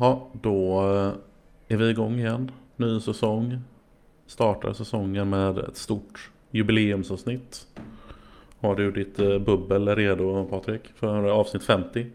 [0.00, 1.12] Ja, då eh,
[1.74, 2.50] är vi igång igen.
[2.76, 3.58] Ny säsong.
[4.26, 7.66] Startar säsongen med ett stort jubileumsavsnitt.
[8.60, 12.06] Har du ditt eh, bubbel redo Patrik för avsnitt 50?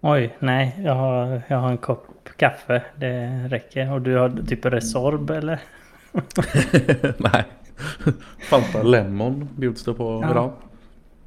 [0.00, 2.06] Oj, nej, jag har, jag har en kopp
[2.36, 2.82] kaffe.
[2.96, 3.92] Det räcker.
[3.92, 5.60] Och du har typ Resorb eller?
[7.18, 7.44] nej,
[8.50, 10.30] Fanta Lemon bjuds det på Ja.
[10.30, 10.52] idag.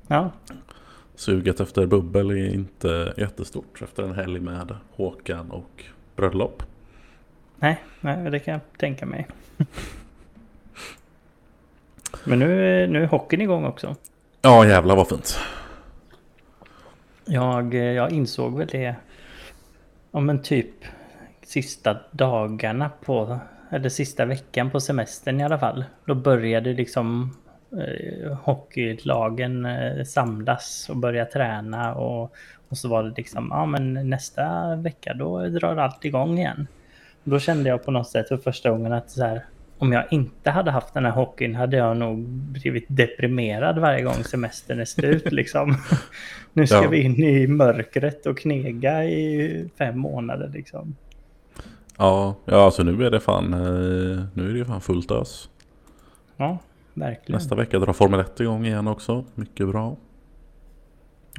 [0.07, 0.31] Ja,
[1.23, 5.83] Suget efter bubbel är inte jättestort efter en helg med Håkan och
[6.15, 6.63] bröllop.
[7.59, 9.27] nej, nej, det kan jag tänka mig.
[12.23, 12.47] Men nu,
[12.87, 13.95] nu är hockeyn igång också.
[14.41, 15.39] Ja jävlar vad fint.
[17.25, 18.95] Jag, jag insåg väl det
[20.11, 20.75] om en typ
[21.41, 25.85] sista dagarna på, eller sista veckan på semestern i alla fall.
[26.05, 27.35] Då började liksom
[28.43, 32.33] hockeylagen eh, samlas och börja träna och,
[32.69, 36.67] och så var det liksom, ja men nästa vecka då drar allt igång igen.
[37.23, 39.45] Då kände jag på något sätt för första gången att så här,
[39.77, 44.23] om jag inte hade haft den här hockeyn hade jag nog blivit deprimerad varje gång
[44.23, 45.75] semestern är slut liksom.
[46.53, 46.89] Nu ska Ja.
[46.89, 50.95] vi in i mörkret och knega i fem månader liksom.
[51.97, 55.49] Ja, ja alltså nu är det fan, eh, nu är det fan fullt ös.
[56.37, 56.57] Ja,
[56.93, 57.37] verkligen.
[57.37, 59.25] Nästa vecka drar Formel 1 igång igen också.
[59.35, 59.97] Mycket bra.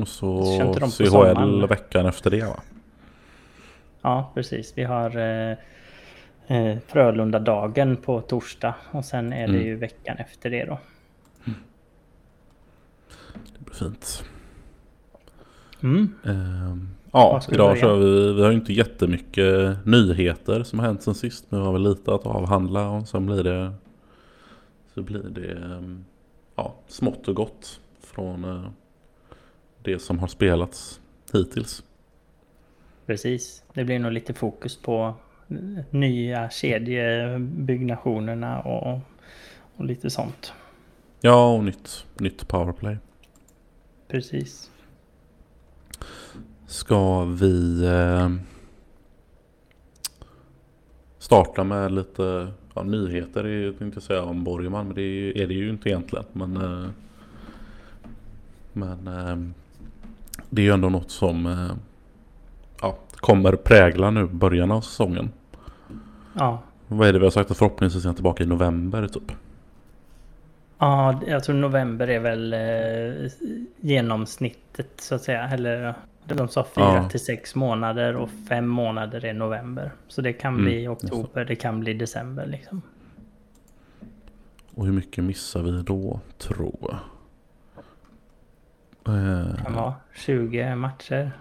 [0.00, 0.42] Och så
[0.98, 2.60] CHL veckan efter det va?
[4.02, 4.72] Ja, precis.
[4.76, 5.56] Vi har eh,
[6.46, 9.66] eh, Frölunda-dagen på torsdag och sen är det Mm.
[9.66, 10.78] ju veckan efter det då.
[13.58, 14.24] Det blir fint.
[15.82, 16.14] Mm.
[16.24, 17.80] Ehm, ja, idag börja?
[17.80, 21.46] kör vi, vi har ju inte jättemycket nyheter som har hänt sen sist.
[21.48, 23.72] Men vi har väl lite att avhandla och sen blir det
[24.94, 26.04] så blir det ehm,
[26.54, 28.68] ja, smått och gott från eh,
[29.82, 31.00] det som har spelats
[31.32, 31.84] hittills.
[33.06, 33.64] Precis.
[33.72, 35.14] Det blir nog lite fokus på
[35.90, 38.98] nya kedjebyggnationerna och,
[39.76, 40.52] och lite sånt.
[41.20, 42.98] Ja, och nytt, nytt powerplay.
[44.08, 44.70] Precis.
[46.66, 48.30] Ska vi eh,
[51.18, 54.86] starta med lite ja, nyheter i- jag tänkte säga om Borgman.
[54.86, 56.24] Men det är, är det ju inte egentligen.
[56.32, 56.86] Men, eh,
[58.72, 59.36] men eh,
[60.50, 61.70] det är ju ändå något som eh,
[62.80, 65.30] ja, kommer prägla nu början av säsongen.
[66.38, 69.32] Ja, Vad är det vi har sagt att förhoppningsvis är han tillbaka i november typ?
[70.78, 73.30] Ja, jag tror november är väl eh,
[73.80, 75.48] genomsnittet så att säga.
[75.48, 75.94] Eller
[76.26, 77.08] de sa fyra Ja.
[77.08, 79.92] till sex månader och fem månader är november.
[80.08, 80.88] Så det kan Mm, bli det.
[80.88, 82.82] oktober, det kan bli december liksom.
[84.74, 86.98] Och hur mycket missar vi då tror jag?
[89.06, 91.32] Eh, Kan vara 20 matcher.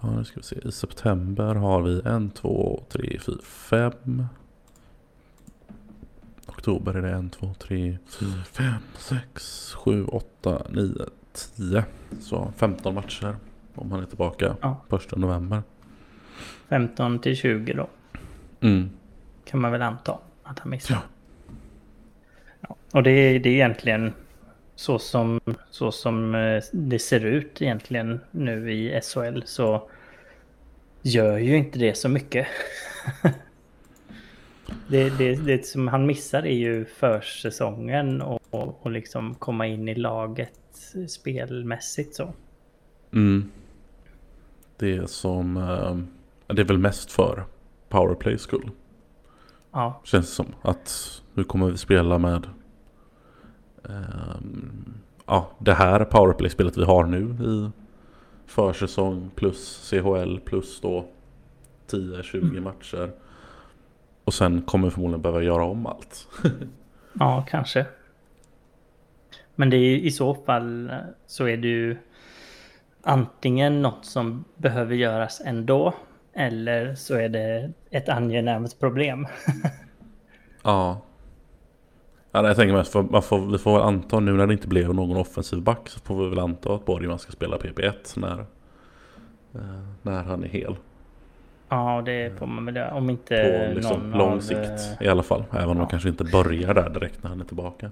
[0.00, 0.68] Ja, nu ska vi se.
[0.68, 4.26] I september har vi en, två, tre, fyra, fem.
[6.46, 11.04] Oktober är det en, två, tre, fyra, fem, sex, sju, åtta, nio,
[11.46, 11.84] tio.
[12.20, 13.36] Så 15 matcher
[13.74, 14.84] om han är tillbaka Ja.
[14.88, 15.62] första november.
[16.68, 17.88] 15 till 20 då.
[18.60, 18.90] Mm.
[19.44, 20.94] Kan man väl anta att han missar.
[20.94, 21.00] Ja.
[22.60, 22.76] Ja.
[22.92, 24.12] Och det är, det är egentligen
[24.74, 25.40] så som,
[25.70, 29.90] så som eh, det ser ut egentligen nu i SHL så
[31.02, 32.46] gör ju inte det så mycket.
[34.88, 39.88] det, det, det som han missar är ju försäsongen och, och, och liksom komma in
[39.88, 40.60] i laget
[41.08, 42.32] spelmässigt så.
[43.12, 43.50] Mm.
[44.76, 45.96] Det är som, eh,
[46.54, 47.44] det är väl mest för
[47.88, 48.70] powerplay skull.
[49.72, 50.46] Ja, Känns som.
[50.62, 52.46] Att nu kommer vi spela med
[53.84, 54.94] ehm,
[55.26, 57.70] ja, det här powerplay-spelet vi har nu i
[58.46, 61.08] försäsong plus CHL plus då
[61.90, 63.10] 10-20 matcher.
[64.24, 66.28] Och sen kommer vi förmodligen behöva göra om allt.
[67.20, 67.86] Ja, kanske.
[69.60, 70.96] Men det är i så fall eh,
[71.26, 71.96] så är det ju
[73.02, 75.94] antingen något som behöver göras ändå
[76.32, 79.26] eller så är det ett angenämt problem.
[80.62, 81.00] Ja.
[82.32, 84.68] ja jag tänker mest, för, man får, vi får väl anta nu när det inte
[84.68, 88.38] blev någon offensiv back så får vi väl anta att Borgman ska spela PP1 när,
[89.54, 90.76] eh, när han är hel.
[91.68, 92.94] Ja, det får man väl göra.
[92.94, 95.44] Om inte På liksom någon lång av, sikt eh, i alla fall.
[95.50, 95.74] Även om ja.
[95.74, 97.90] man kanske inte börjar där direkt när han är tillbaka.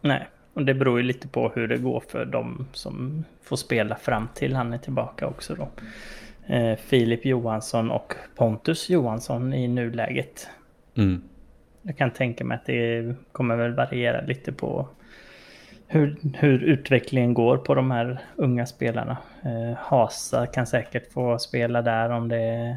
[0.00, 3.96] Nej, och det beror ju lite på hur det går för de som får spela
[3.96, 5.68] fram till han är tillbaka också då.
[6.54, 10.48] Eh, Filip Johansson och Pontus Johansson i nuläget.
[10.96, 11.22] Mm.
[11.82, 14.88] Jag kan tänka mig att det kommer väl variera lite på
[15.86, 19.16] hur, hur utvecklingen går på de här unga spelarna.
[19.42, 22.76] Eh, Hasa kan säkert få spela där om det,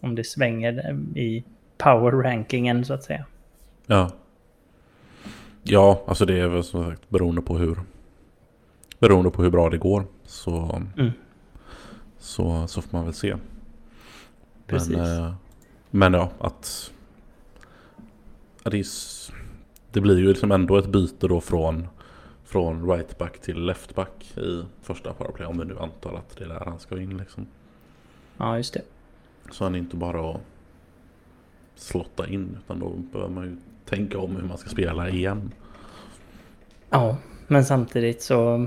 [0.00, 1.44] om det svänger i
[1.78, 3.24] power-rankingen så att säga.
[3.86, 4.10] Ja.
[5.62, 7.80] Ja, alltså det är väl som sagt beroende på hur
[8.98, 11.10] beroende på hur bra det går så, Mm.
[12.18, 13.36] så, så får man väl se.
[14.66, 14.96] Precis.
[14.96, 15.34] Men, eh,
[15.90, 16.92] men ja, att
[18.62, 18.86] det, är,
[19.92, 21.86] det blir ju liksom ändå ett byte då från,
[22.44, 25.46] från right back till left back i första powerplay.
[25.46, 27.46] Om vi nu antar att det är där han ska in liksom.
[28.36, 28.82] Ja, just det.
[29.50, 30.40] Så han är inte bara att
[31.74, 33.56] slotta in utan då behöver man ju
[33.90, 35.52] tänka om hur man ska spela igen.
[36.90, 37.16] Ja,
[37.46, 38.66] men samtidigt så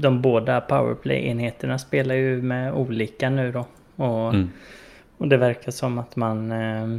[0.00, 3.66] de båda powerplay-enheterna spelar ju med olika nu då.
[4.04, 4.50] Och, Mm.
[5.16, 6.52] och det verkar som att man...
[6.52, 6.96] Eh,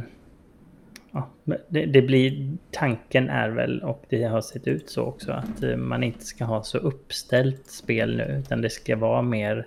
[1.12, 1.28] ja,
[1.68, 2.56] det, det blir...
[2.70, 6.44] Tanken är väl, och det har sett ut så också, att eh, man inte ska
[6.44, 8.42] ha så uppställt spel nu.
[8.44, 9.66] Utan det ska vara mer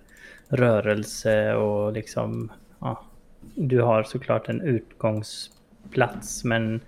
[0.50, 2.52] rörelse och liksom...
[2.80, 3.04] Ja,
[3.56, 6.82] du har såklart en utgångsplats men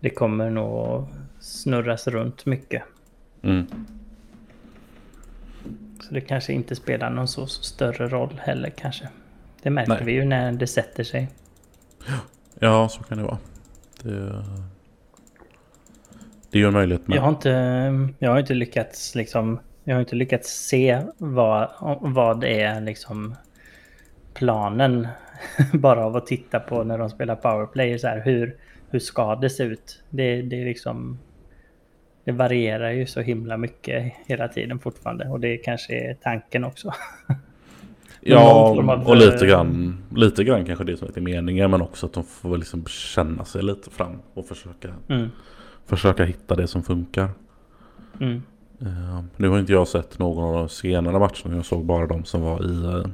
[0.00, 1.08] det kommer nog
[1.40, 2.82] snurras runt mycket.
[3.42, 3.66] Mm.
[6.00, 9.08] Så det kanske inte spelar någon så, så större roll heller kanske.
[9.62, 10.04] Det märker Nej.
[10.04, 11.28] vi ju när det sätter sig.
[12.58, 13.38] Ja, så kan det vara.
[14.02, 14.44] Det,
[16.50, 17.16] det är ju en möjlighet med.
[17.16, 17.50] Jag har inte,
[18.18, 21.70] jag har inte lyckats liksom, jag har inte lyckats se vad,
[22.00, 23.34] vad det är liksom
[24.34, 25.08] planen
[25.72, 27.98] bara av att titta på när de spelar powerplay.
[27.98, 28.56] Så här, hur,
[28.90, 30.02] hur ska det se ut?
[30.10, 31.18] Det, det är liksom
[32.24, 36.92] det varierar ju så himla mycket hela tiden fortfarande och det kanske är tanken också.
[38.28, 41.70] Ja, av, och lite grann, lite grann kanske det som är meningen.
[41.70, 45.28] Men också att de får liksom känna sig lite fram och försöka, Mm,
[45.84, 47.28] försöka hitta det som funkar.
[48.20, 48.42] mm,
[48.80, 51.56] Eh, nu har inte jag sett någon av de senare matcherna.
[51.56, 53.06] Jag såg bara de som var i, eh,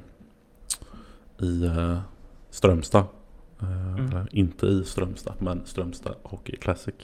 [1.48, 1.98] i eh,
[2.50, 3.04] Strömstad.
[3.62, 4.26] Eh, Mm.
[4.30, 6.94] inte i Strömstad, men Strömstad Hockey Classic.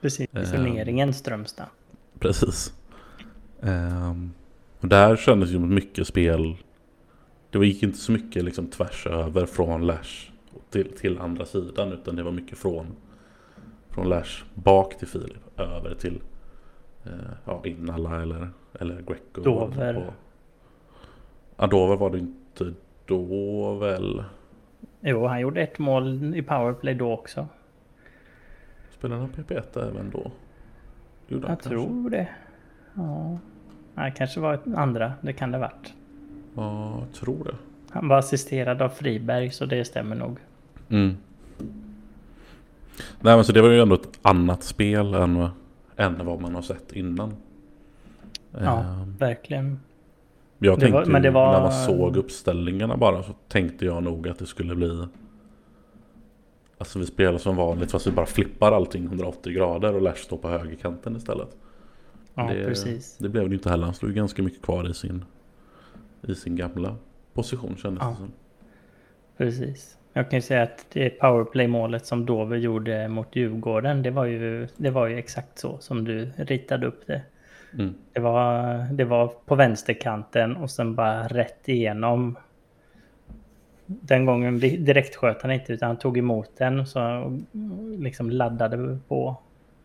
[0.00, 1.66] precis, turneringen Strömstad.
[2.18, 2.74] Precis.
[3.60, 4.30] Ehm,
[4.80, 6.56] och där kändes ju mycket spel.
[7.50, 10.30] Det gick inte så mycket liksom tvärs över från Lash
[10.70, 11.92] till, till andra sidan.
[11.92, 12.86] Utan det var mycket från,
[13.88, 15.60] från Lash bak till Filip.
[15.60, 16.20] Över till
[17.04, 17.10] eh,
[17.44, 18.50] ja, Innala eller,
[18.80, 19.42] eller Greco.
[19.42, 19.96] Dover.
[19.96, 20.12] Och-
[21.56, 22.72] Ja, Dover var det inte
[23.06, 24.24] då väl.
[25.04, 27.46] Jo, han gjorde ett mål i powerplay då också.
[28.98, 30.30] Spelade han PP1 även då?
[31.28, 31.68] Gjorde han Jag kanske?
[31.68, 32.28] tror det.
[32.94, 33.38] Ja.
[33.94, 35.12] Nej, kanske var ett andra.
[35.20, 35.92] Det kan det ha varit.
[36.56, 37.54] Ja, jag tror det.
[37.90, 40.38] Han var assisterad av Friberg så det stämmer nog.
[40.88, 41.16] Mm.
[43.20, 45.48] Nej men så det var ju ändå ett annat spel än,
[45.96, 47.36] än vad man har sett innan.
[48.60, 49.80] Ja, Ehm, verkligen.
[50.66, 54.02] Jag det tänkte var- men det var- när man såg uppställningarna bara så tänkte jag
[54.02, 55.06] nog att det skulle bli
[56.78, 60.36] Alltså vi spelar som vanligt fast vi bara flippar allting 180 grader och Lash står
[60.36, 61.56] på högerkanten istället.
[62.34, 63.16] Ja, det, precis.
[63.18, 63.84] Det blev det ju inte heller.
[63.84, 65.24] Han stod ganska mycket kvar i sin,
[66.22, 66.96] i sin gamla
[67.34, 68.10] position kändes Ja.
[68.10, 68.32] det som.
[69.36, 69.96] Precis.
[70.12, 74.68] Jag kan ju säga att det powerplay-målet som Dover gjorde mot Djurgården, det var ju,
[74.76, 77.22] det var ju exakt så som du ritade upp det.
[77.78, 77.94] Mm.
[78.12, 82.36] Det var, det var på vänsterkanten och sen bara rätt igenom.
[83.86, 87.32] Den gången di- direkt sköt han inte utan han tog emot den så
[87.98, 89.36] liksom laddade på.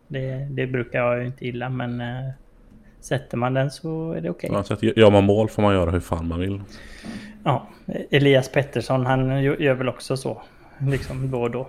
[0.08, 2.30] Det, det brukar jag ju inte gilla men eh,
[3.00, 4.50] sätter man den så är det okej.
[4.54, 6.62] Att gör man mål får man göra hur fan man vill.
[7.44, 7.66] Ja,
[8.10, 10.42] Elias Pettersson han gö- gör väl också så.
[10.80, 11.66] Liksom då och då.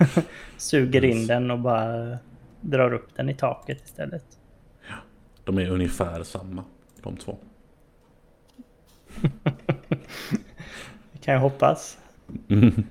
[0.56, 2.18] Suger in den och bara
[2.60, 4.24] drar upp den i taket istället.
[5.44, 6.64] De är ungefär samma,
[7.02, 7.36] de två.
[11.12, 11.98] Det kan jag hoppas.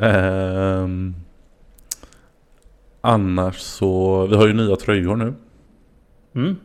[0.00, 1.14] Ehm,
[3.00, 5.34] annars så, vi har ju nya tröjor nu.
[6.34, 6.56] Mm.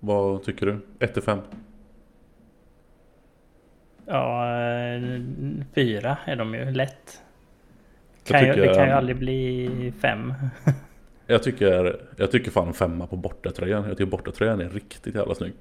[0.00, 0.78] Vad tycker du?
[0.98, 1.38] 1 5
[4.06, 5.20] Ja, eh,
[5.74, 7.22] fyra är de ju lätt.
[8.24, 10.34] Kan ju, det kan ju aldrig bli fem.
[11.26, 13.84] Jag tycker, jag tycker fan femma på bortatröjan.
[13.88, 15.52] Jag tycker bortatröjan är riktigt jävla snygg.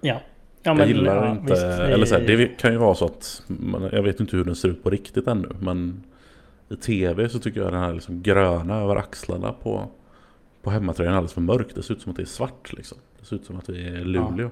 [0.00, 0.20] Ja.
[0.62, 3.42] ja jag gillar ja, inte, visst, eller så här, det kan ju vara så att,
[3.46, 5.48] man, jag vet inte hur den ser ut på riktigt ännu.
[5.60, 6.04] Men
[6.68, 9.88] i tv så tycker jag den här liksom gröna över axlarna på,
[10.62, 11.74] på hemmatröjan är alldeles för mörk.
[11.74, 12.98] Det ser ut som att det är svart liksom.
[13.20, 14.50] Det ser ut som att vi är i Luleå.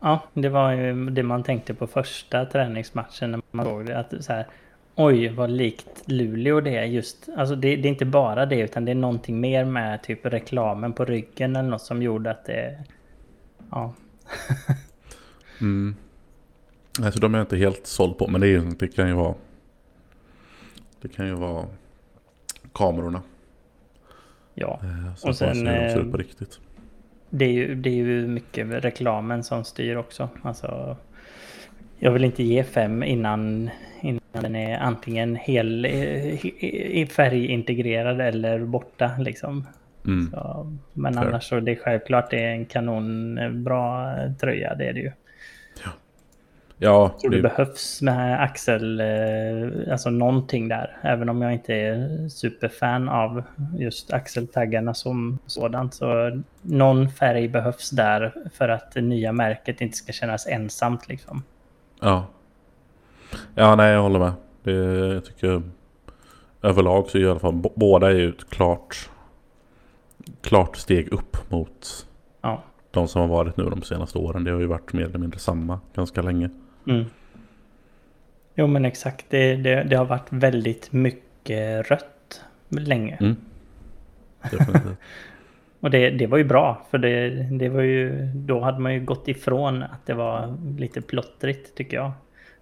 [0.00, 3.98] Ja, det var ju det man tänkte på första träningsmatchen när man såg det.
[3.98, 4.46] Att så här,
[5.04, 7.28] oj vad likt Luleå det är just.
[7.36, 10.92] Alltså det, det, är inte bara det utan det är någonting mer med typ reklamen
[10.92, 12.84] på ryggen eller något som gjorde att det...
[13.70, 13.94] Ja.
[15.60, 15.96] mm.
[17.02, 19.34] Alltså de är jag inte helt såld på men det, är, det kan ju vara...
[21.00, 21.66] Det kan ju vara
[22.72, 23.22] kamerorna.
[24.54, 24.80] Ja.
[24.82, 25.54] Eh, och sen...
[25.54, 26.60] Ser de ser ut på eh, riktigt.
[27.30, 30.28] Det är, ju, det är ju mycket reklamen som styr också.
[30.42, 30.96] Alltså,
[31.98, 39.10] jag vill inte ge fem innan, innan den är antingen hel, i färgintegrerad eller borta.
[39.18, 39.66] Liksom.
[40.06, 40.30] Mm.
[40.30, 41.26] Så, men Fair.
[41.26, 45.12] annars så är det självklart det är en kanonbra tröja, det är det ju.
[46.82, 50.96] Ja, tror det, det behövs med axel, eh, alltså någonting där.
[51.02, 53.42] Även om jag inte är superfan av
[53.78, 55.94] just axeltaggarna som sådant.
[55.94, 61.42] Så någon färg behövs där för att det nya märket inte ska kännas ensamt liksom.
[62.00, 62.26] Ja.
[63.54, 64.32] Ja, nej jag håller med.
[64.62, 64.72] Det,
[65.14, 65.62] jag tycker
[66.62, 69.10] överlag så är i alla fall båda är ju ett klart,
[70.40, 72.06] klart steg upp mot
[72.40, 72.62] ja.
[72.90, 74.44] de som har varit nu de senaste åren.
[74.44, 76.50] Det har ju varit mer eller mindre samma ganska länge.
[76.86, 77.04] Mm.
[78.54, 83.16] Jo men exakt, det, det, det, har varit väldigt mycket rött länge.
[83.20, 83.36] Mm.
[85.80, 89.04] och det, det var ju bra, för det, det var ju, då hade man ju
[89.04, 92.12] gått ifrån att det var lite plottrigt tycker jag.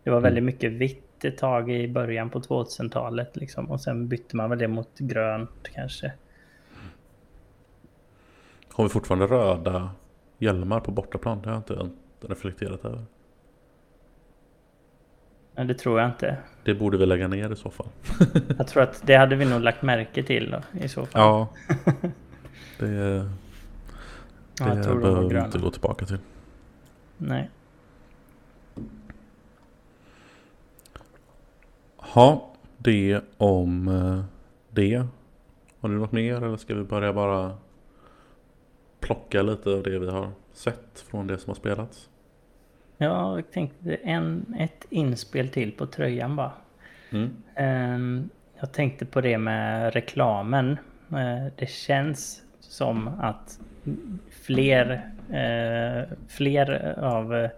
[0.09, 0.47] Det var väldigt mm.
[0.47, 4.69] mycket vitt ett tag i början på 2000-talet liksom, och sen bytte man väl det
[4.69, 6.13] mot grönt kanske.
[8.73, 9.91] Har vi fortfarande röda
[10.39, 11.41] hjälmar på bortaplan?
[11.43, 13.05] Det har jag inte reflekterat över.
[15.55, 16.37] Nej, det tror jag inte.
[16.65, 17.89] Det borde vi lägga ner i så fall.
[18.59, 21.23] jag tror att det hade vi nog lagt märke till då, i så fall.
[21.23, 21.49] Ja.
[22.79, 23.29] Det, det
[24.59, 26.19] ja, behöver vi inte gå tillbaka till.
[27.17, 27.51] Nej.
[32.15, 34.25] Ja, det om eh,
[34.71, 35.07] det.
[35.81, 37.57] Har du något mer eller ska vi börja bara
[39.01, 42.09] plocka lite av det vi har sett från det som har spelats?
[42.99, 46.53] Jag tänkte en, ett inspel till på tröjan bara.
[47.11, 47.31] Mm.
[47.55, 48.29] Ehm,
[48.61, 50.79] jag tänkte på det med reklamen.
[51.13, 53.61] Eh, det känns som att
[54.31, 57.49] fler, eh, fler av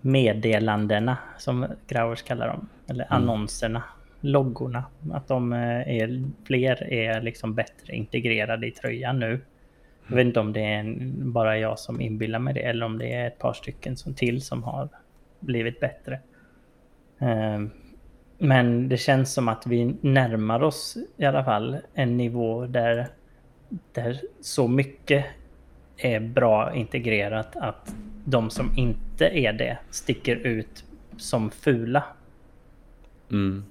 [0.00, 3.22] meddelandena, som Grauers kallar dem, eller mm.
[3.22, 3.82] annonserna,
[4.20, 9.40] loggorna, att de eh, är, fler är liksom bättre integrerade i tröjan nu.
[10.08, 13.12] Jag vet inte om det är bara jag som inbillar mig det eller om det
[13.12, 14.88] är ett par stycken som till som har
[15.40, 16.20] blivit bättre.
[17.18, 17.70] Ehm,
[18.38, 23.08] men det känns som att vi närmar oss i alla fall en nivå där,
[23.92, 25.24] där så mycket
[25.96, 30.84] är bra integrerat att de som inte är det sticker ut
[31.16, 32.04] som fula.
[33.30, 33.64] Mm.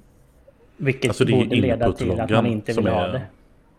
[0.77, 3.21] Vilket alltså borde leda till att man inte vill ha det.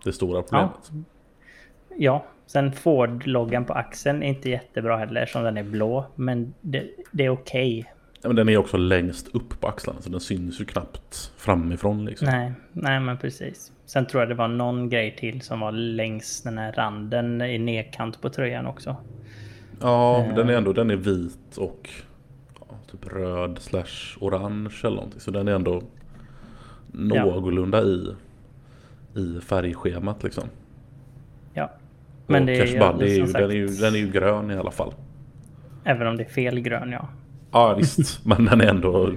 [0.05, 0.91] Det stora problemet.
[0.91, 1.95] Ja.
[1.99, 6.07] ja, Sen Ford-loggan på axeln är inte jättebra heller eftersom den är blå.
[6.15, 7.81] Men det, det är okej.
[7.81, 7.93] Okay.
[8.23, 12.05] Ja, men den är också längst upp på axlarna så den syns ju knappt framifrån
[12.05, 12.29] liksom.
[12.29, 13.73] Nej, nej men precis.
[13.87, 17.59] Sen tror jag det var någon grej till som var längs den här randen i
[17.59, 18.97] nedkant på tröjan också.
[19.81, 21.91] Ja, uh, den är ändå den är vit och
[22.91, 25.21] typ röd slash orange eller någonting.
[25.21, 25.83] Så den är ändå
[26.93, 27.85] någorlunda ja.
[27.85, 28.15] i,
[29.21, 30.45] i färgschemat liksom.
[31.55, 31.71] Ja,
[32.27, 34.57] men det är, ju, är ju, sagt, den, är ju, den är ju grön i
[34.57, 34.95] alla fall.
[35.85, 37.09] Även om det är fel grön ja.
[37.53, 39.13] Ja visst, men den är ändå...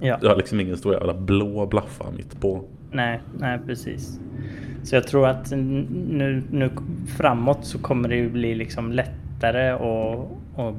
[0.00, 0.18] ja.
[0.20, 2.64] Det har liksom ingen stor jävla blå blaffa mitt på.
[2.90, 4.20] Nej, nej precis.
[4.82, 6.70] Så jag tror att nu, nu
[7.16, 10.74] framåt så kommer det ju bli liksom lättare att, att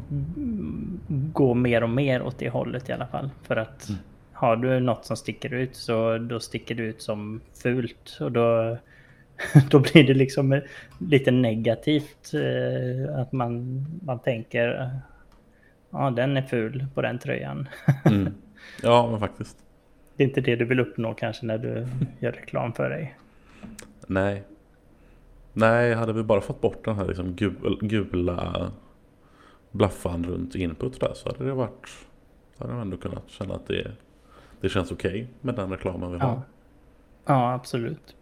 [1.33, 3.29] gå mer och mer åt det hållet i alla fall.
[3.43, 4.01] För att mm.
[4.33, 8.17] har du något som sticker ut så då sticker det ut som fult.
[8.21, 8.77] Och då
[9.69, 10.61] då blir det liksom
[10.97, 14.91] lite negativt eh, att man, man tänker
[15.89, 17.69] ja den är ful på den tröjan.
[18.05, 18.33] Mm.
[18.83, 19.57] Ja men faktiskt.
[20.15, 21.87] Det är inte det du vill uppnå kanske när du
[22.19, 23.17] gör reklam för dig.
[24.07, 24.43] Nej.
[25.53, 28.71] Nej, hade vi bara fått bort den här liksom gul, gula
[29.71, 31.87] blaffan runt input där så hade det varit
[32.57, 33.91] så hade man ändå kunnat känna att det,
[34.61, 36.29] det känns okej okay med den reklamen vi har.
[36.29, 36.41] Ja,
[37.25, 38.15] ja absolut.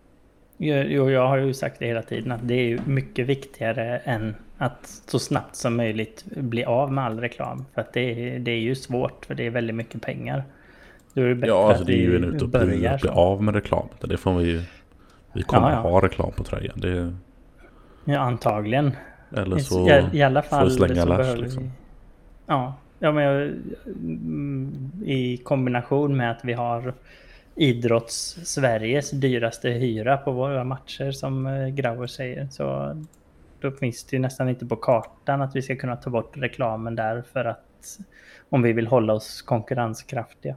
[0.58, 5.02] Jo, jag har ju sagt det hela tiden att det är mycket viktigare än att
[5.08, 7.66] så snabbt som möjligt bli av med all reklam.
[7.74, 10.44] För att det är, det är ju svårt, för det är väldigt mycket pengar.
[11.14, 13.88] Då är det ja, alltså det är ju en utopi att bli av med reklam.
[14.00, 14.62] Det får vi ju...
[15.34, 15.90] Vi kommer ja, ja.
[15.90, 16.80] ha reklam på tröjan.
[16.80, 17.14] Det...
[18.06, 18.92] Ja, antagligen.
[19.32, 21.72] Eller så I, i alla fall vi slänga lash liksom.
[22.46, 23.54] Ja, ja men jag,
[25.06, 26.94] i kombination med att vi har
[27.56, 32.48] idrotts-Sveriges dyraste hyra på våra matcher som eh, Grauer säger.
[32.52, 32.96] Så
[33.62, 36.96] då finns det ju nästan inte på kartan att vi ska kunna ta bort reklamen
[36.96, 38.00] där för att
[38.50, 40.56] om vi vill hålla oss konkurrenskraftiga.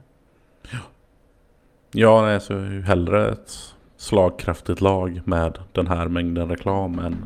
[1.91, 3.51] Ja, nej, så är ju hellre ett
[3.97, 7.25] slagkraftigt lag med den här mängden reklam än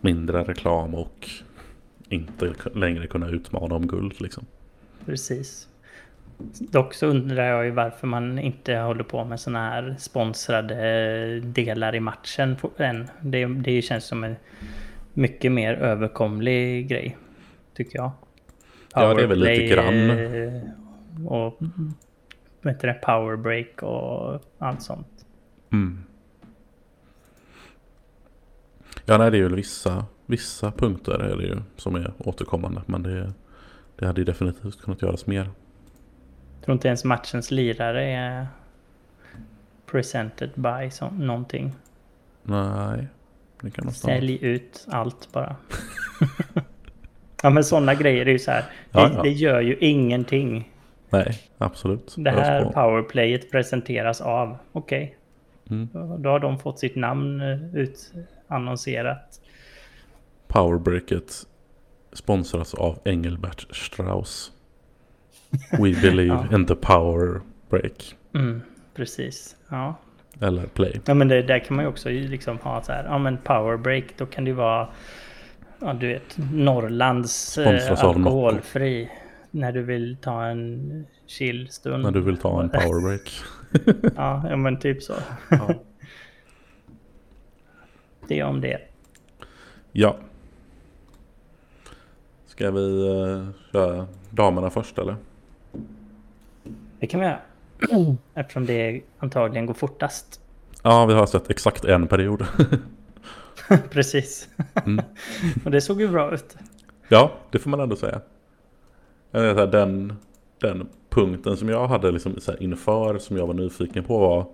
[0.00, 1.28] mindre reklam och
[2.08, 4.46] inte längre kunna utmana om guld liksom.
[5.06, 5.68] Precis.
[6.58, 11.94] Dock så undrar jag ju varför man inte håller på med sådana här sponsrade delar
[11.94, 13.08] i matchen än.
[13.20, 14.36] Det, det känns som en
[15.14, 17.16] mycket mer överkomlig grej,
[17.74, 18.10] tycker jag.
[18.94, 20.10] ja, det är väl lite grann.
[20.10, 20.62] eh,
[21.26, 21.58] Och
[22.62, 25.26] vad heter det, powerbreak och allt sånt.
[25.72, 26.02] Mm.
[29.10, 32.82] Ja, nej, det är ju vissa, vissa punkter är det ju som är återkommande.
[32.86, 33.32] Men det,
[33.96, 35.50] det hade ju definitivt kunnat göras mer.
[36.54, 38.46] Jag tror inte ens matchens lirare är
[39.90, 41.72] presented by så, någonting.
[42.42, 43.06] Nej,
[43.60, 44.14] det kan stanna.
[44.14, 45.56] Sälj ut allt bara.
[47.42, 48.62] ja men sådana grejer är ju så här.
[48.92, 49.22] Det, Ja, ja.
[49.22, 50.72] det gör ju ingenting.
[51.10, 52.14] Nej, absolut.
[52.18, 54.56] Det här powerplayet presenteras av.
[54.72, 55.16] Okej.
[55.70, 55.88] Mm.
[55.92, 57.86] Då, då har de fått sitt namn eh,
[58.48, 59.40] utannonserat.
[60.48, 61.32] Powerbreaket
[62.12, 64.52] sponsras av Engelbert Strauss.
[65.72, 66.56] We believe Ja.
[66.56, 67.40] in the power
[67.70, 68.16] break.
[68.34, 68.62] Mm,
[68.94, 69.56] precis.
[69.68, 69.94] Ja.
[70.40, 71.00] Eller play.
[71.06, 73.04] ja men det, där kan man ju också liksom ha så här.
[73.04, 74.04] Ja men powerbreak.
[74.16, 74.88] Då kan det ju vara.
[75.80, 76.36] Ja du vet.
[76.52, 79.10] Norrlands eh, alkoholfri.
[79.50, 82.02] När du vill ta en chill stund.
[82.04, 83.32] När du vill ta en powerbreak.
[84.16, 85.14] Ja, ja men typ så.
[85.50, 85.74] Ja.
[88.28, 88.80] Det är om det.
[89.92, 90.16] ja.
[92.46, 95.16] Ska vi uh, köra damerna först eller?
[97.00, 97.40] Det kan vi göra.
[98.34, 100.40] Eftersom det antagligen går fortast.
[100.82, 102.46] Ja, vi har sett exakt en period.
[103.90, 104.48] Precis.
[104.86, 105.04] Mm.
[105.64, 106.56] Och det såg ju bra ut.
[107.08, 108.20] Ja, det får man ändå säga.
[109.66, 110.12] Den,
[110.60, 114.46] den punkten som jag hade liksom inför som jag var nyfiken på var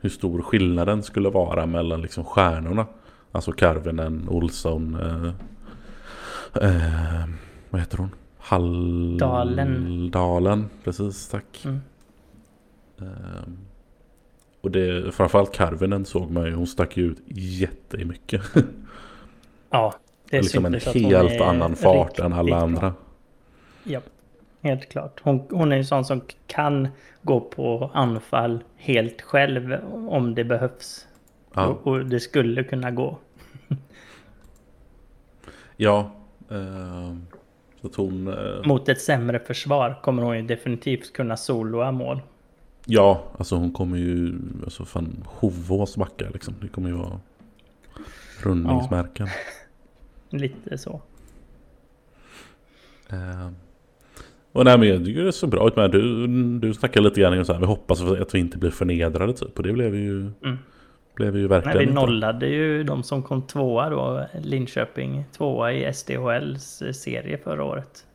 [0.00, 2.86] hur stor skillnaden skulle vara mellan liksom stjärnorna.
[3.32, 5.32] Alltså Karvinen, Olsson, eh,
[6.64, 7.28] eh,
[7.70, 8.10] vad heter hon?
[8.38, 9.18] Hall...
[9.18, 10.10] Dalen.
[10.10, 11.64] Dalen, precis, tack.
[11.64, 11.80] Mm.
[12.98, 13.48] Eh,
[14.60, 18.42] och det, framförallt Karvinen såg man ju, hon stack ju ut jättemycket.
[19.72, 19.94] Ja,
[20.30, 22.60] det är liksom en helt annan fart än alla bra.
[22.60, 22.94] andra.
[24.60, 25.20] Ja, helt klart.
[25.22, 26.88] Hon, hon är en sån som kan
[27.22, 29.74] gå på anfall helt själv
[30.08, 31.06] om det behövs.
[31.54, 31.66] Ja.
[31.66, 33.18] Och, och det skulle kunna gå.
[35.76, 36.10] Ja.
[36.50, 37.14] Eh,
[37.80, 38.28] så att hon...
[38.28, 42.20] Eh, Mot ett sämre försvar kommer hon ju definitivt kunna soloa mål.
[42.86, 44.38] ja, alltså hon kommer ju...
[44.64, 46.54] Alltså fan, Hovås backar liksom.
[46.60, 47.20] Det kommer ju vara
[48.42, 49.28] rundningsmärken.
[50.30, 51.00] Lite så.
[53.08, 53.50] Eh,
[54.52, 55.90] och nej men jag tycker det så bra ut med.
[55.90, 56.26] Du,
[56.58, 57.60] du snackade lite grann om så här.
[57.60, 59.56] Vi hoppas att vi inte blir förnedrade typ.
[59.56, 60.20] Och det blev vi ju...
[60.20, 60.58] Mm.
[61.14, 61.94] Blev vi ju Nej, verkligen vi inte.
[61.94, 64.26] nollade ju de som kom tvåa då.
[64.42, 68.06] Linköping tvåa i SDHLs serie förra året.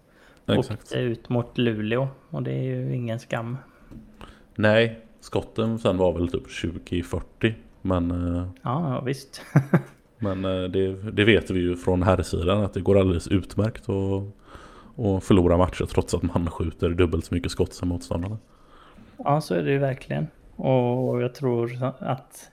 [0.47, 0.81] Exakt.
[0.81, 2.07] Åkte ut mot Luleå.
[2.29, 3.57] Och det är ju ingen skam.
[4.55, 7.53] Nej, skotten sen var väl typ 20-40.
[7.81, 9.41] Men, eh, Ja, ja visst.
[10.17, 13.89] men eh, det, det vet vi ju från här sidan att det går alldeles utmärkt
[13.89, 14.23] att
[14.95, 18.37] och förlora matcher trots att man skjuter dubbelt så mycket skott som motståndarna.
[19.17, 20.27] Ja, så är det ju verkligen.
[20.55, 22.51] Och jag tror att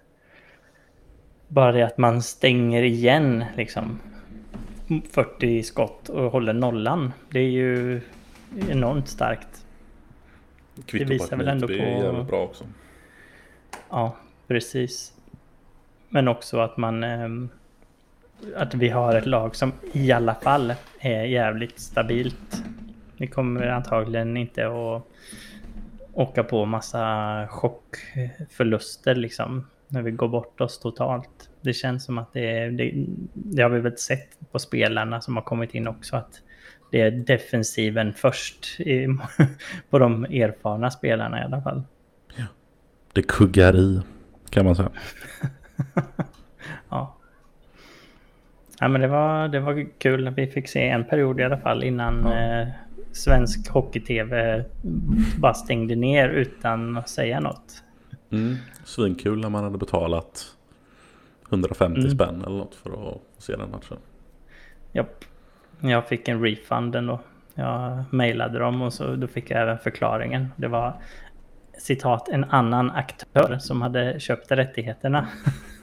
[1.49, 3.99] bara det att man stänger igen liksom
[5.11, 7.13] 40 skott och håller nollan.
[7.31, 8.01] Det är ju
[8.69, 9.67] enormt starkt.
[10.87, 12.65] Kvitto visar på att väl ändå Knutby är på- jävligt bra också.
[13.91, 15.13] Ja, precis.
[16.09, 17.05] Men också att man...
[18.57, 22.65] Att vi har ett lag som i alla fall är jävligt stabilt.
[23.17, 25.07] Vi kommer antagligen inte att
[26.13, 29.67] åka på massa chockförluster liksom.
[29.89, 31.51] När vi går bort oss totalt.
[31.61, 32.71] Det känns som att det.
[32.71, 36.17] Det, det har vi väl sett på spelarna som har kommit in också.
[36.17, 36.43] Att
[36.91, 39.07] det är defensiven först i,
[39.91, 41.83] på de erfarna spelarna i alla fall.
[43.13, 44.01] Det kuggar i
[44.51, 44.91] kan man säga.
[48.83, 48.89] Ja.
[48.89, 51.85] Men det var, det var kul att vi fick se en period i alla fall
[51.85, 52.61] innan Ja.
[52.61, 52.69] eh,
[53.13, 54.65] svensk hockey-tv
[55.39, 57.85] bara stängde ner utan att säga något.
[58.31, 58.57] Mm.
[58.85, 60.45] Svinkul när man hade betalat
[61.51, 62.11] 150 Mm.
[62.11, 63.97] spänn eller något för att se den matchen.
[64.93, 65.25] Japp.
[65.81, 67.21] Jag fick en refund ändå.
[67.55, 70.49] Jag mejlade dem och så då fick jag även förklaringen.
[70.57, 70.95] Det var
[71.79, 75.29] citat en annan aktör som hade köpt rättigheterna.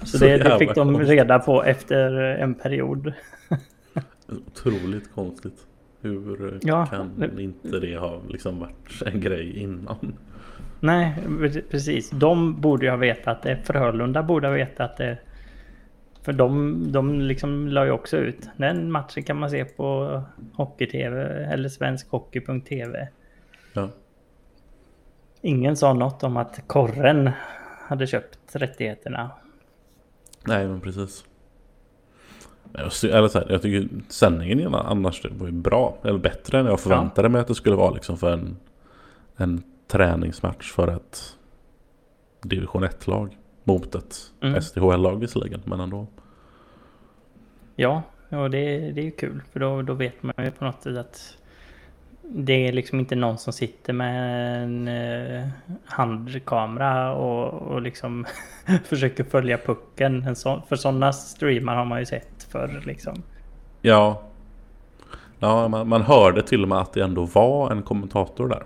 [0.00, 3.12] Så, Så det, det fick de reda på efter en period.
[4.28, 5.66] Otroligt konstigt.
[6.00, 10.16] Hur Ja, kan det- inte det ha liksom varit en grej innan?
[10.80, 11.14] Nej,
[11.70, 12.10] precis.
[12.10, 13.58] De borde ju ha vetat det.
[13.64, 15.18] Frölunda borde ha vetat det.
[16.22, 18.48] För de, de liksom la ju också ut.
[18.56, 23.08] Den matchen kan man se på Hockey-TV eller svenskhockey.tv.
[23.72, 23.88] Ja.
[25.40, 27.30] Ingen sa något om att korren
[27.86, 29.30] hade köpt rättigheterna.
[30.46, 31.24] Nej men precis.
[32.74, 35.98] Eller så här, jag tycker sändningen annars var ju bra.
[36.04, 38.56] Eller bättre än jag förväntade mig att det skulle vara liksom för en,
[39.36, 41.36] en träningsmatch för ett
[42.42, 43.36] division 1-lag.
[43.64, 44.62] Mot ett Mm.
[44.62, 46.06] SDHL-lag visserligen, men ändå.
[47.76, 49.42] Ja, och det, det är ju kul.
[49.52, 51.36] För då, då vet man ju på något sätt att
[52.22, 55.05] det är liksom inte någon som sitter med en eh,
[55.96, 58.26] handkamera och, och liksom
[58.84, 60.22] försöker följa pucken.
[60.24, 63.22] En sån, för sådana streamar har man ju sett förr liksom.
[63.82, 64.22] Ja.
[65.38, 68.62] Ja, man, man hörde till och med att det ändå var en kommentator där.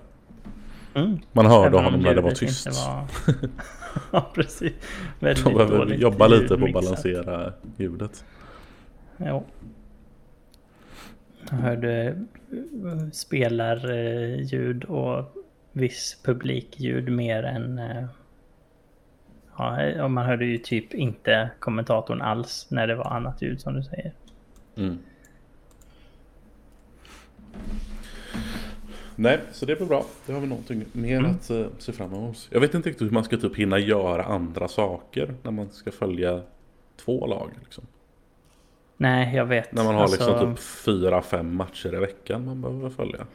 [0.94, 1.18] Mm.
[1.32, 2.66] Man hörde honom när det var tyst.
[2.66, 3.04] var-
[4.12, 4.72] ja, precis.
[5.18, 8.24] Väldigt De behöver jobba lite på att balansera ljudet.
[9.16, 9.44] Jo.
[11.50, 15.39] Jag hörde eh, spelarljud och
[15.72, 17.78] viss publikljud mer än...
[17.78, 18.04] eh,
[19.58, 23.74] Ja, och man hörde ju typ inte kommentatorn alls när det var annat ljud som
[23.74, 24.12] du säger.
[24.76, 24.98] Mm.
[29.16, 30.04] Nej, så det blir bra.
[30.26, 31.30] Det har vi någonting mer Mm.
[31.30, 32.48] att eh, se fram emot.
[32.50, 35.92] Jag vet inte riktigt hur man ska typ hinna göra andra saker när man ska
[35.92, 36.40] följa
[36.96, 37.50] två lag.
[37.64, 37.84] Liksom.
[38.96, 39.72] Nej, jag vet.
[39.72, 43.26] När man har Alltså, liksom typ fyra, fem matcher i veckan man behöver följa.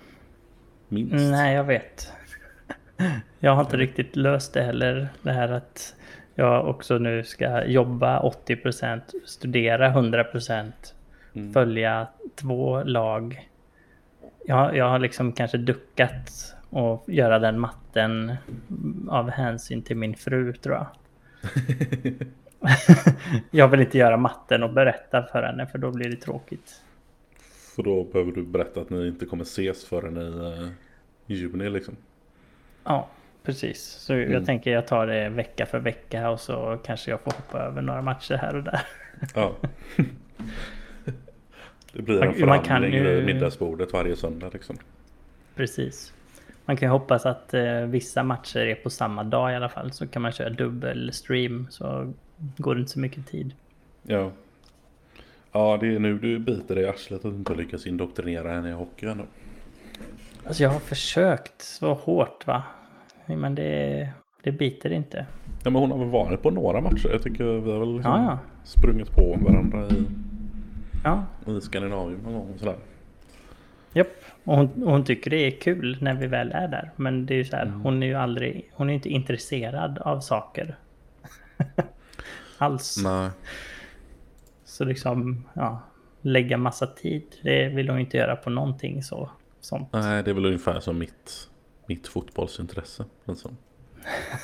[0.88, 1.14] Minst.
[1.16, 2.12] Nej, jag vet.
[3.40, 5.08] Jag har inte riktigt löst det heller.
[5.22, 5.96] Det här att
[6.36, 10.72] jag också nu ska jobba 80%, studera 100%,
[11.36, 11.54] Mm.
[11.54, 13.50] följa två lag.
[14.46, 18.36] Jag, jag har liksom kanske duckat och göra den matten
[19.10, 20.88] av hänsyn till min fru tror jag.
[23.52, 26.82] jag vill inte göra matten och berätta för henne för då blir det tråkigt.
[27.76, 30.68] För då behöver du berätta att ni inte kommer ses förrän i eh,
[31.26, 31.96] juni liksom.
[32.86, 33.08] Ja,
[33.44, 33.84] precis.
[33.84, 34.32] Så Mm.
[34.32, 37.82] jag tänker jag tar det vecka för vecka och så kanske jag får hoppa över
[37.82, 38.82] några matcher här och där.
[39.36, 39.56] Ja.
[41.94, 44.78] Det blir en man kan förhandling ju- vid middagsbordet varje söndag liksom.
[45.56, 46.14] Precis.
[46.66, 49.92] Man kan ju hoppas att eh, vissa matcher är på samma dag i alla fall.
[49.92, 52.14] Så kan man köra dubbel stream så
[52.58, 53.54] går det inte så mycket tid.
[54.04, 54.32] Ja.
[55.52, 58.74] Ja, det är nu du biter dig i arslet att inte lyckas indoktrinera henne i
[58.74, 59.24] hockey ändå.
[60.48, 62.64] Alltså jag har försökt så hårt va.
[63.26, 64.10] Men det,
[64.44, 65.26] det biter inte.
[65.64, 67.10] Ja, men hon har väl varit på några matcher.
[67.12, 68.40] Jag tycker vi har väl liksom Ja, ja.
[68.64, 70.06] sprungit på varandra i,
[71.04, 72.76] Ja, i Skandinavien någon gång och sådär.
[73.94, 74.08] japp.
[74.44, 76.92] Och hon, och hon tycker det är kul när vi väl är där.
[76.96, 80.20] Men det är ju så här, hon är ju aldrig, hon är inte intresserad av
[80.20, 80.76] saker.
[82.58, 82.98] Alls.
[83.04, 83.30] Nej.
[84.66, 85.80] Så liksom, ja,
[86.22, 89.30] lägga massa tid, det vill hon inte göra på någonting så.
[89.66, 89.90] Sånt.
[89.94, 91.50] Nej, det är väl ungefär som mitt,
[91.88, 93.06] mitt fotbollsintresse.
[93.26, 93.52] Alltså.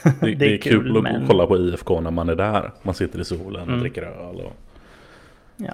[0.22, 2.72] Det, det, är kul, att gå men- kolla på IFK när man är där.
[2.84, 3.80] Man sitter i solen och Mm.
[3.80, 4.36] dricker öl.
[4.42, 4.54] Och,
[5.58, 5.74] Ja,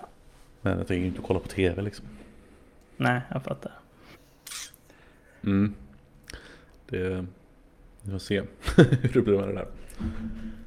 [0.62, 2.06] men jag tänker inte kolla på tv liksom.
[2.98, 3.72] nej, jag fattar.
[5.44, 5.74] Mm.
[6.90, 7.26] Det,
[8.02, 8.42] vi får se
[9.02, 9.68] hur det blir med det där.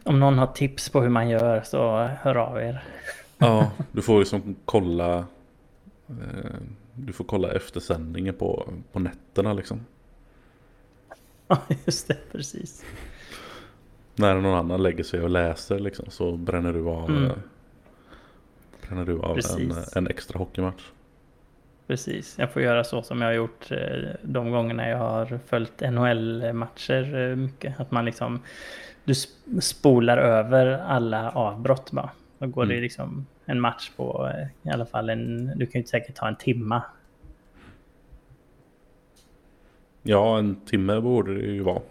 [0.04, 2.84] Om någon har tips på hur man gör så hör av er.
[3.38, 5.18] Ja, du får ju som kolla
[6.08, 6.60] eh,
[6.94, 9.86] Du får kolla eftersändningen på, på nätterna liksom.
[11.48, 12.84] Ja, just det, precis.
[14.14, 17.30] När någon annan lägger sig och läser liksom så bränner du av Mm.
[18.82, 20.82] Bränner du av en, en extra hockeymatch.
[21.86, 23.78] Precis, jag får göra så som jag har gjort eh,
[24.22, 27.80] de gångerna jag har följt NHL-matcher eh, mycket.
[27.80, 28.40] Att man liksom,
[29.04, 32.10] du sp- spolar över alla avbrott bara.
[32.40, 32.82] Då går det Mm.
[32.82, 36.36] liksom en match på eh, i alla fall en, du kan ju säkert ta en
[36.36, 36.82] timma.
[40.02, 41.82] Ja, en timme borde det ju vara.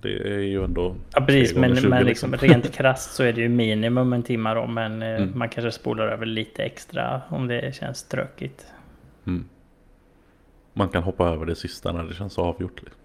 [0.00, 3.40] Det är ju ändå Ja precis, men, 20 men liksom, rent krasst så är det
[3.40, 4.66] ju minimum en timme då.
[4.66, 5.38] Men eh, Mm.
[5.38, 8.66] man kanske spolar över lite extra om det känns tråkigt.
[9.26, 9.44] Mm.
[10.72, 12.82] Man kan hoppa över det sista när det känns avgjort.
[12.82, 13.00] liksom.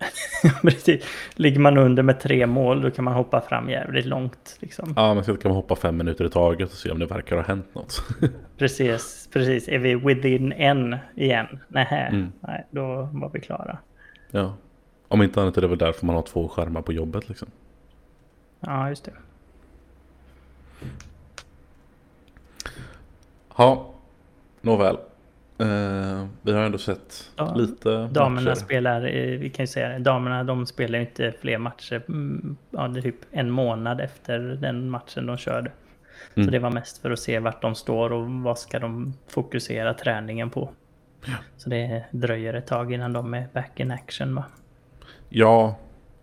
[0.62, 1.04] Precis.
[1.34, 4.56] Ligger man under med tre mål då kan man hoppa fram jävligt långt.
[4.60, 4.92] Liksom.
[4.96, 7.36] Ja, men så kan man hoppa fem minuter i taget och se om det verkar
[7.36, 8.02] ha hänt något.
[8.58, 9.68] Precis, precis.
[9.68, 11.58] Är vi within en igen?
[11.68, 12.32] Nähä, Mm.
[12.40, 13.78] nej, då var vi klara.
[14.30, 14.54] ja.
[15.08, 17.48] Om inte annat är det väl därför man har två skärmar på jobbet liksom.
[18.60, 19.12] Ja, just det.
[23.56, 23.90] Ja,
[24.60, 24.96] nåväl.
[25.60, 28.60] Eh, vi har ändå sett Ja, lite Damerna matcher.
[28.60, 32.02] spelar, eh, vi kan ju säga damerna de spelar ju inte fler matcher.
[32.08, 35.72] mm, Ja, det är typ en månad efter den matchen de körde.
[36.34, 36.46] Mm.
[36.46, 39.94] Så det var mest för att se vart de står och vad ska de fokusera
[39.94, 40.70] träningen på.
[41.56, 44.44] Så det dröjer ett tag innan de är back in action va?
[45.28, 45.76] Ja,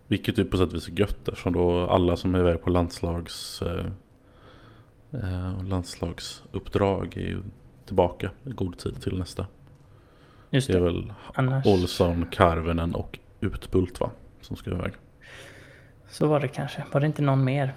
[0.06, 2.70] vilket ju på sätt och vis är gött eftersom då alla som är iväg på
[2.70, 3.86] landslags, eh,
[5.12, 7.38] eh, landslagsuppdrag är ju
[7.88, 9.46] tillbaka i god tid till nästa.
[10.50, 10.84] Just Det är det.
[10.84, 14.10] väl Annars Olsson, Karvenen och Utbult va?
[14.40, 14.92] Som ska iväg.
[16.08, 16.84] så var det kanske.
[16.92, 17.72] Var det inte någon mer?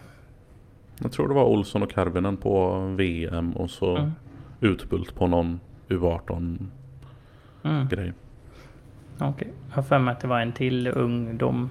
[1.01, 4.11] Jag tror det var Olsson och Karvinen på VM och så Mm.
[4.59, 6.57] Utbult på någon U18
[7.63, 7.87] Mm.
[7.87, 8.13] grej.
[9.19, 9.53] Okej.
[9.69, 11.69] Jag har för mig att det var en till ungdom.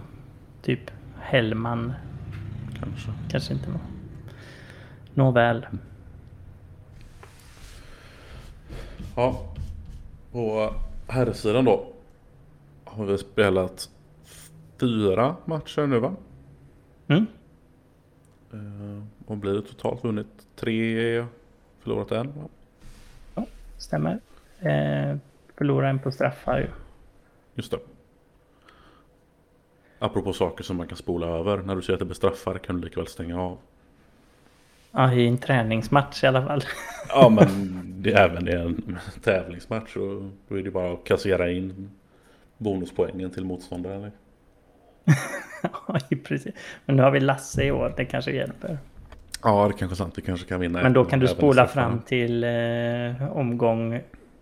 [0.62, 1.92] Typ Hellman.
[2.80, 3.10] Kanske.
[3.30, 3.80] Kanske inte var.
[5.14, 5.66] Nåväl.
[9.16, 9.44] Ja,
[10.32, 10.74] på
[11.08, 11.86] herrsidan då
[12.84, 13.90] har vi spelat
[14.80, 16.14] fyra matcher nu va?
[17.08, 17.26] Mm.
[18.52, 20.26] Eh, Vad blir det totalt vunnit?
[20.56, 21.26] Tre,
[21.80, 22.32] förlorat en
[23.34, 23.44] va?
[23.78, 24.20] Stämmer.
[24.60, 25.16] Eh,
[25.56, 26.66] förlora en på straffar ju.
[27.54, 27.78] Just det.
[29.98, 31.58] Apropå saker som man kan spola över.
[31.58, 33.58] När du ser att det blir straffar kan du lika väl stänga av.
[34.92, 36.64] Ja, i en träningsmatch i alla fall.
[37.08, 39.96] Ja men det även i en tävlingsmatch.
[39.96, 41.90] Och då är det bara att kassera in
[42.58, 44.10] bonuspoängen till motståndaren.
[45.62, 46.54] Ja, precis.
[46.86, 47.94] Men nu har vi Lasse i år.
[47.96, 48.78] Det kanske hjälper.
[49.42, 50.14] Ja det kanske är sant.
[50.14, 50.82] Det kanske kan vinna.
[50.82, 54.00] Men då kan du spola fram till eh, omgång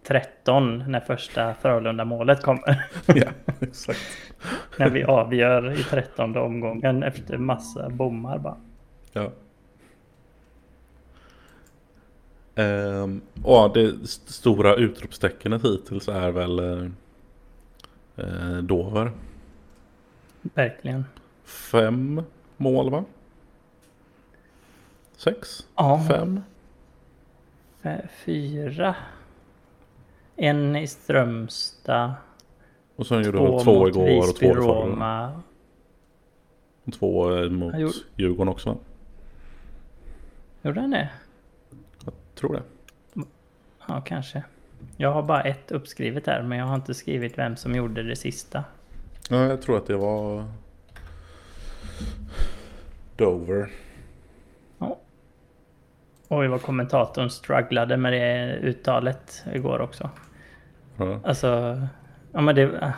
[0.08, 2.86] 13 när första Frölunda-målet kommer.
[3.06, 3.28] ja,
[3.60, 4.00] exakt.
[4.76, 8.56] när vi avgör i 13 omgången efter massa bommar bara.
[9.12, 9.30] Ja.
[12.58, 16.90] Ehm, och det st- stora utropstecknet hittills är väl eh,
[18.16, 19.12] eh, Dover.
[20.42, 21.04] Verkligen.
[21.44, 22.22] Fem
[22.56, 23.04] mål va?
[25.16, 25.66] Sex?
[25.76, 26.40] Ja, Fem?
[28.24, 28.94] fyra.
[30.36, 32.12] En i Strömstad.
[32.96, 34.62] Och sen gjorde Två de två igår och Visby två förra.
[34.86, 35.42] Roma.
[36.84, 38.76] Och två eh, mot Han gjorde- Djurgården också va?
[40.62, 41.10] Gjorde han det?
[42.38, 42.62] Tror det.
[43.88, 44.42] Ja, kanske.
[44.96, 48.16] Jag har bara ett uppskrivet här, men jag har inte skrivit vem som gjorde det
[48.16, 48.64] sista.
[49.30, 50.44] Ja, jag tror att det var
[53.16, 53.70] Dover.
[54.78, 54.98] Ja.
[56.28, 60.10] Oj, vad kommentatorn strugglade med det uttalet igår också.
[60.96, 61.20] Ja.
[61.24, 61.80] Alltså,
[62.32, 62.94] ja men det...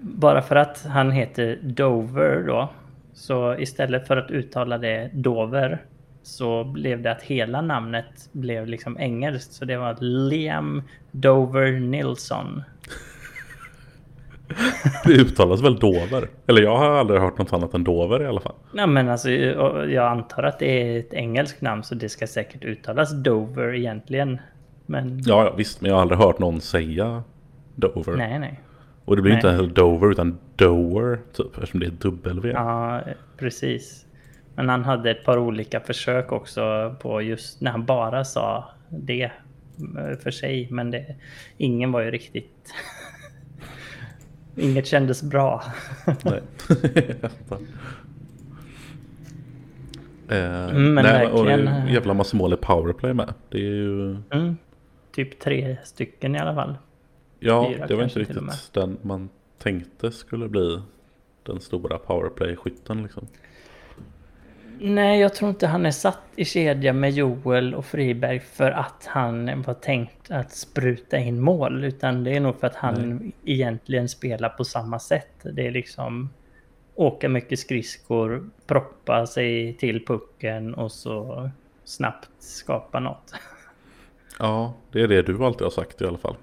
[0.00, 2.68] Bara för att han heter Dover då,
[3.12, 5.82] så istället för att uttala det Dover,
[6.26, 9.52] så blev det att hela namnet blev liksom engelskt.
[9.52, 12.62] Så det var Liam Dover Nilsson.
[15.04, 16.28] Det uttalas väl Dover?
[16.46, 18.54] Eller jag har aldrig hört något annat än Dover i alla fall.
[18.72, 22.64] Ja men alltså, jag antar att det är ett engelskt namn så det ska säkert
[22.64, 24.38] uttalas Dover egentligen.
[24.86, 27.22] Men Ja, ja visst, men jag har aldrig hört någon säga
[27.74, 28.16] Dover.
[28.16, 28.60] nej, nej.
[29.04, 29.38] Och det blir Nej.
[29.38, 32.50] inte heller Dover utan Dover typ eftersom det är W.
[32.50, 33.00] Ja,
[33.38, 34.05] precis.
[34.56, 39.22] Men han hade ett par olika försök också på just när han bara sa det
[39.22, 40.68] eh, för sig.
[40.70, 41.16] Men det,
[41.56, 42.74] ingen var ju riktigt...
[44.56, 45.62] Inget kändes bra.
[46.24, 46.42] Nej.
[50.28, 51.86] Eh, Mm, men nej, och verkligen.
[51.86, 53.34] ju jävla massa mål i powerplay med.
[53.48, 54.10] Det är ju...
[54.10, 54.56] Mm.
[55.12, 56.74] Typ tre stycken i alla fall.
[57.40, 60.80] Ja, Fyra det var inte riktigt den man tänkte skulle bli
[61.42, 63.26] den stora powerplay-skytten liksom.
[64.80, 69.06] Nej, jag tror inte han är satt i kedja med Joel och Friberg för att
[69.06, 71.84] han var tänkt att spruta in mål.
[71.84, 75.32] Utan det är nog för att han egentligen spelar på samma sätt.
[75.42, 76.30] Det är liksom
[76.94, 81.50] åka mycket skridskor, proppa sig till pucken och så
[81.84, 83.34] snabbt skapa något.
[84.38, 86.36] Ja, det är det du alltid har sagt i alla fall.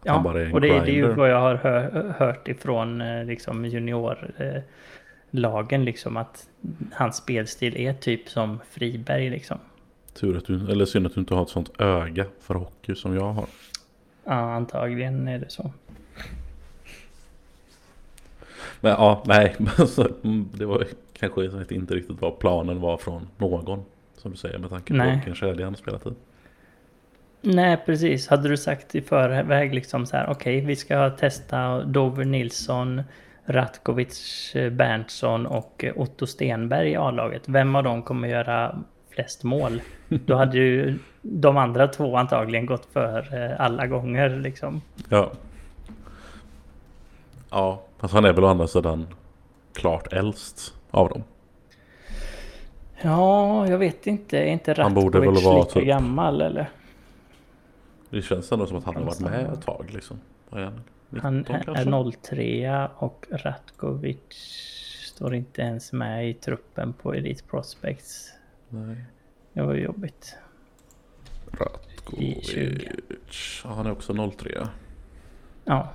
[0.00, 3.64] Att Ja, och det, det är ju vad jag har hö hört ifrån eh, liksom
[3.64, 4.62] juniorlagen.
[5.38, 6.48] Lagen liksom att
[6.92, 9.58] hans spelstil är typ som Friberg liksom.
[10.14, 13.14] Tur att du, eller synd att du inte har ett sånt öga för hockey som
[13.14, 13.46] jag har.
[14.24, 15.70] Ja, antagligen är det så.
[18.80, 19.56] Men ja, nej,
[20.24, 23.84] mm, det var kanske inte riktigt vad planen var från någon.
[24.16, 25.14] Som du säger med tanke på Nej.
[25.14, 26.10] vilken kedja han spelat i.
[27.40, 28.28] Nej, precis.
[28.28, 33.02] Hade du sagt i förväg liksom så här, okej, vi ska testa Dover Nilsson,
[33.46, 37.42] Ratkovic, Berntsson och Otto Stenberg i A-laget.
[37.48, 38.78] Vem av dem kommer göra
[39.10, 39.80] flest mål?
[40.08, 44.82] Då hade ju de andra två antagligen gått för eh, alla gånger liksom.
[45.08, 45.30] Ja.
[47.50, 49.06] Ja, fast han är väl å andra sidan
[49.72, 51.22] klart äldst av dem.
[53.02, 54.38] Ja, jag vet inte.
[54.38, 56.70] Är inte Han borde väl Ratkovic vara lika typ- gammal eller?
[58.10, 60.20] Det känns ändå som att han har varit med ett tag liksom.
[60.50, 60.80] Vad är han?
[61.10, 64.18] 19 Han är 03 och Ratkovic
[65.04, 68.32] står inte ens med i truppen på Elite Prospects.
[68.68, 68.96] Nej.
[69.52, 70.36] Det var ju jobbigt.
[72.12, 72.88] I 20.
[72.88, 73.62] Ratkovic.
[73.64, 74.68] Han är också 03.
[75.64, 75.92] Ja,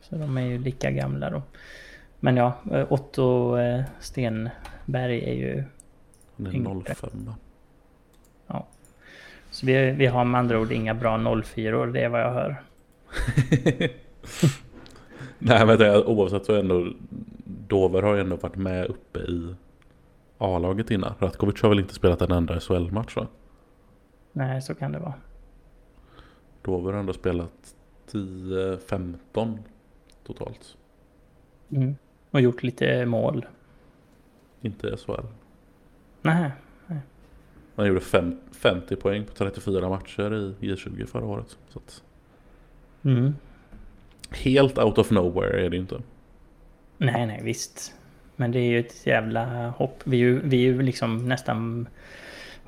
[0.00, 1.42] så de är ju lika gamla då.
[2.20, 5.64] Men ja, eh, Otto eh, Stenberg är ju...
[6.36, 6.94] Han är Yngre.
[6.94, 7.32] 05.
[8.46, 8.66] Ja.
[9.50, 12.32] Så vi, vi har med andra ord inga bra 04 år, det är vad jag
[12.32, 12.62] hör.
[15.38, 16.92] Nej men det oavsett så är ändå
[17.44, 19.54] Dover har ändå varit med uppe i
[20.38, 21.14] A-laget innan.
[21.18, 23.26] Ratkovic har väl inte spelat en enda SHL-match va?
[24.32, 25.14] Nej, så kan det vara.
[26.62, 27.74] Dover har ändå spelat
[28.12, 29.58] 10-15
[30.26, 30.76] totalt.
[31.70, 31.96] Mm.
[32.30, 33.46] Och gjort lite mål.
[34.60, 35.26] Inte SHL.
[36.22, 36.50] Nej,
[37.76, 41.58] Han gjorde fem, 50 poäng på 34 matcher i J20 förra året.
[41.68, 42.02] Så att,
[43.02, 43.34] mm.
[44.30, 46.00] Helt out of nowhere är det inte.
[46.98, 47.94] nej, nej, visst.
[48.36, 50.00] Men det är ju ett jävla hopp.
[50.04, 51.88] Vi är ju, vi är ju liksom nästan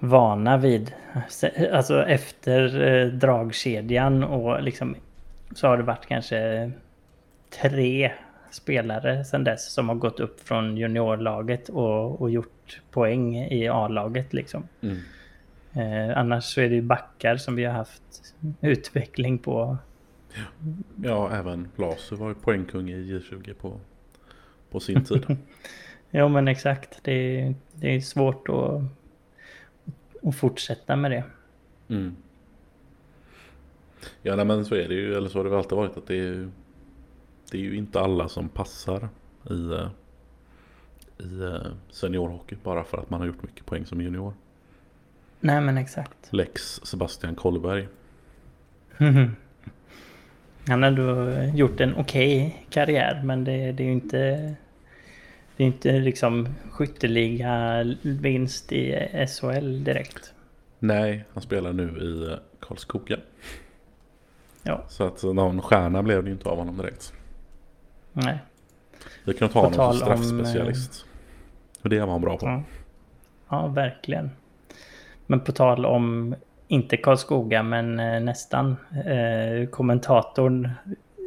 [0.00, 0.92] vana vid,
[1.72, 4.96] alltså efter eh, dragkedjan och liksom
[5.54, 6.70] så har det varit kanske
[7.62, 8.12] tre
[8.50, 14.32] spelare sedan dess som har gått upp från juniorlaget och, och gjort poäng i A-laget
[14.32, 14.68] liksom.
[14.80, 14.98] Mm.
[15.72, 19.78] Eh, annars så är det ju backar som vi har haft utveckling på.
[21.02, 23.80] Ja, även Lasu var ju poängkung i J20 på,
[24.70, 25.36] på sin tid.
[26.10, 28.82] Ja men exakt, det är, det är svårt att,
[30.28, 31.24] att fortsätta med det.
[31.88, 32.16] Mm.
[34.22, 36.06] Ja nej, men så är det ju, eller så har det väl alltid varit att
[36.06, 36.50] det är
[37.50, 39.08] det är ju inte alla som passar
[39.50, 39.88] i, eh,
[41.18, 44.34] i eh, seniorhockey bara för att man har gjort mycket poäng som junior.
[45.40, 46.32] Nej men exakt.
[46.32, 47.88] Lex Sebastian Kollberg.
[50.68, 54.54] Han har ändå gjort en okej karriär men det, det är ju inte
[55.56, 60.32] det är inte liksom skytteliga vinst i SHL direkt.
[60.78, 63.16] Nej, han spelar nu i eh, Karlskoga.
[64.62, 67.12] Ja, Så att någon stjärna blev det ju inte av honom direkt.
[68.12, 68.38] nej.
[69.24, 71.06] Vi kan ta På honom som tal om, straffspecialist.
[71.82, 72.46] Och det var han bra på.
[72.46, 72.62] Ja.
[73.48, 74.30] ja, verkligen.
[75.26, 76.34] Men på tal om,
[76.68, 78.76] inte Karlskoga, men eh, nästan.
[79.06, 80.70] Eh, kommentatorn,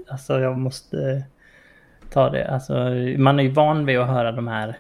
[0.10, 1.24] alltså jag måste
[2.10, 2.48] ta det.
[2.48, 2.74] Alltså,
[3.18, 4.76] man är ju van vid att höra de här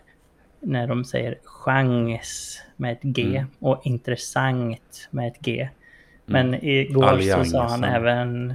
[0.59, 3.47] när de säger chans med ett G Mm.
[3.59, 5.69] och intressant med ett G.
[6.25, 7.45] Men igår så Alliansen.
[7.45, 8.53] sa han även,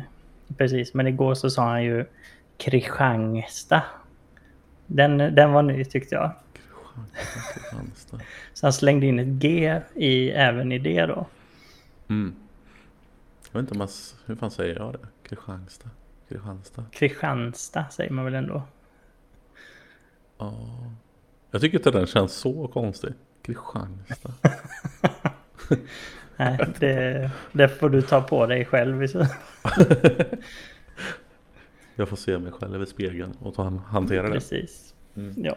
[0.56, 2.04] precis, men igår så sa han ju
[2.58, 3.82] Kristianstad.
[4.86, 6.32] Den, den var ny tyckte jag.
[8.54, 11.26] Så han slängde in ett G i, även i det då.
[12.08, 12.34] Mm.
[13.52, 13.88] Jag vet inte om man,
[14.26, 15.08] hur fan säger jag det?
[15.28, 15.90] Kristianstad?
[16.28, 16.84] Kristianstad?
[16.92, 18.62] Kristianstad säger man väl ändå.
[20.38, 20.54] Ja.
[21.50, 23.12] Jag tycker inte den känns så konstig.
[23.42, 24.32] Kristianstad.
[26.36, 29.02] Nej, det, det får du ta på dig själv.
[29.02, 29.26] i så-
[31.94, 34.32] Jag får se mig själv i spegeln och ta, hantera det.
[34.32, 34.94] Precis.
[35.16, 35.34] Mm.
[35.36, 35.56] Ja.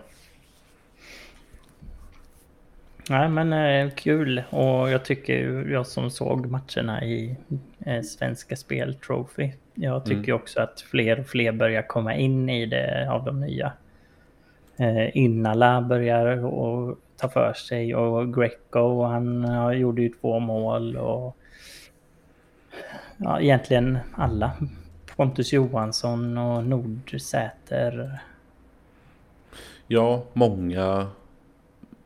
[3.09, 7.35] Nej men eh, kul och jag tycker jag som såg matcherna i
[7.85, 9.51] eh, Svenska Spel Trophy.
[9.73, 10.35] Jag tycker Mm.
[10.35, 13.73] också att fler och fler börjar komma in i det av de nya.
[14.77, 20.97] Eh, Innala börjar och ta för sig och Greco han har- gjorde ju två mål
[20.97, 21.37] och
[23.17, 24.51] ja, egentligen alla.
[25.15, 28.19] Pontus Johansson och Nordsäter.
[29.87, 31.07] Ja, många,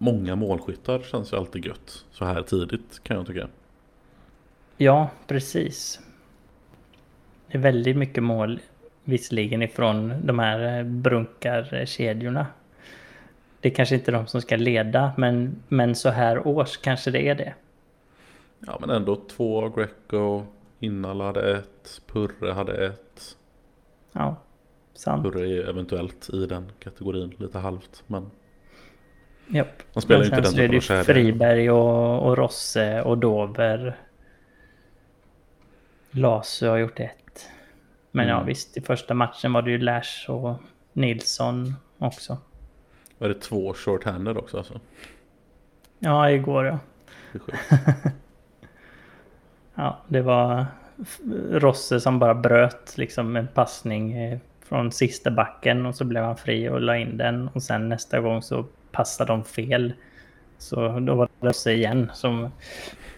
[0.03, 2.05] många målskyttar känns ju alltid gött.
[2.11, 3.47] Så här tidigt kan jag tycka.
[4.77, 5.99] Ja, precis.
[7.47, 8.59] Det är väldigt mycket mål
[9.03, 12.47] visserligen ifrån de här eh, brunkarkedjorna.
[13.59, 17.27] Det är kanske inte de som ska leda, men, men så här års kanske det
[17.27, 17.53] är det.
[18.59, 20.43] Ja men ändå två Greco.
[20.79, 22.01] Innala hade ett.
[22.07, 23.37] Purre hade ett.
[24.11, 24.35] Ja,
[24.93, 25.23] sant.
[25.23, 28.03] Purre är eventuellt i den kategorin lite halvt.
[28.07, 28.31] Men
[29.47, 29.83] Japp.
[29.93, 31.03] han spelar Men ju inte den typen av kedja.
[31.03, 33.97] Friberg och, och Rosse och Dover.
[36.11, 37.49] Lasu har gjort ett.
[38.11, 38.45] Men ja Mm.
[38.47, 40.55] visst, i första matchen var det ju Lash och
[40.93, 42.37] Nilsson också.
[43.17, 44.79] Var det två short-handed också alltså?
[45.99, 46.79] Ja, igår ja.
[49.75, 50.65] Ja, det var
[51.51, 56.37] Rosse som bara bröt liksom en passning eh, från sista backen och så blev han
[56.37, 59.93] fri och la in den och sen nästa gång så passade de fel.
[60.57, 62.49] Så då var det Rosse igen som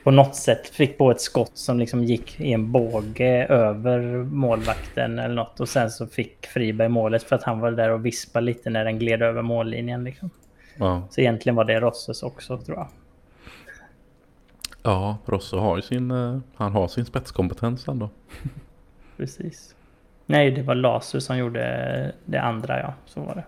[0.04, 5.20] på något sätt fick på ett skott som liksom gick i en båge över målvakten
[5.20, 8.46] eller något och sen så fick Friberg målet för att han var där och vispade
[8.46, 10.30] lite när den gled över mållinjen liksom.
[10.78, 11.08] Ja.
[11.10, 12.88] Så egentligen var det Rosses också tror jag.
[14.84, 18.10] Ja, Rosse har ju sin, eh, han har sin spetskompetens ändå.
[19.18, 19.76] Precis.
[20.26, 22.94] Nej, det var Laser som gjorde det andra, ja.
[23.06, 23.46] Så var det.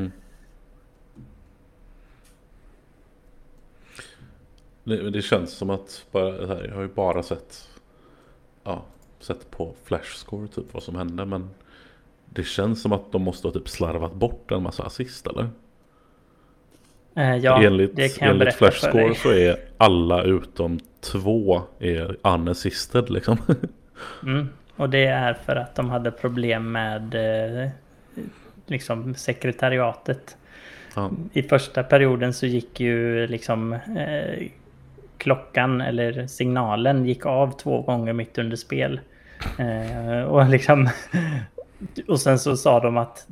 [0.00, 0.12] Mm.
[4.88, 7.68] Det, det känns som att bara, här, jag har ju bara sett,
[8.64, 8.84] ja,
[9.20, 11.24] sett på flashscore typ vad som hände.
[11.24, 11.50] Men
[12.24, 15.48] det känns som att de måste ha typ slarvat bort en massa assist eller?
[17.14, 23.10] Eh, ja, enligt det kan jag enligt flashscore så är alla utom två är unassisted
[23.10, 23.38] liksom.
[24.22, 24.48] Mm.
[24.76, 27.70] Och det är för att de hade problem med eh,
[28.66, 30.36] liksom sekretariatet.
[31.32, 34.48] I första perioden så gick ju liksom eh,
[35.18, 39.00] klockan eller signalen gick av två gånger mitt under spel.
[39.58, 40.88] Eh, och liksom
[42.08, 43.26] och sen så sa de att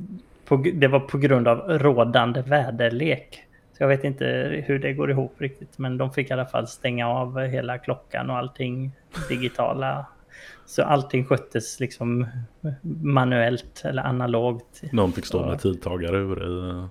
[0.45, 3.43] på, det var på grund av rådande väderlek.
[3.77, 4.25] Så jag vet inte
[4.67, 8.29] hur det går ihop riktigt, men de fick i alla fall stänga av hela klockan
[8.29, 8.91] och allting
[9.29, 10.05] digitala.
[10.65, 12.27] Så allting sköttes liksom
[13.03, 14.81] manuellt eller analogt.
[14.91, 16.87] Någon fick stå med tidtagare ur i,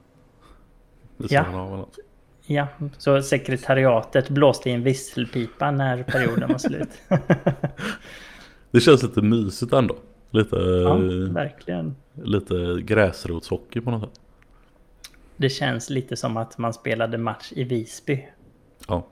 [1.24, 1.40] i Ja.
[1.40, 1.98] av eller något.
[2.46, 2.68] Ja,
[2.98, 6.88] så sekretariatet blåste i en visselpipa när perioden var slut.
[8.70, 9.96] Det känns lite mysigt ändå.
[10.30, 10.96] Lite, ja,
[11.30, 11.96] verkligen.
[12.22, 14.20] lite gräsrotshockey på något sätt.
[15.36, 18.28] Det känns lite som att man spelade match i Visby.
[18.88, 19.06] Ja.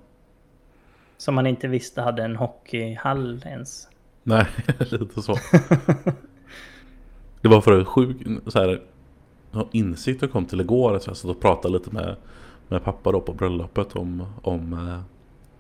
[1.16, 3.88] Som man inte visste hade en hockeyhall ens.
[4.22, 4.46] Nej,
[4.78, 5.36] lite så.
[7.40, 8.16] Det var för att sjuk,
[8.46, 8.82] så här,
[9.72, 10.98] insikt jag kom till igår.
[10.98, 12.16] Så jag satt och pratade lite med,
[12.68, 15.00] med pappa då på bröllopet om, om eh,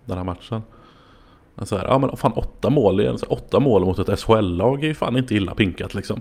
[0.04, 0.62] den här matchen.
[1.54, 4.84] Men Så här, ja men fan åtta mål, igen, så åtta mål mot ett SHL-lag
[4.84, 6.20] är ju fan inte illa pinkat liksom.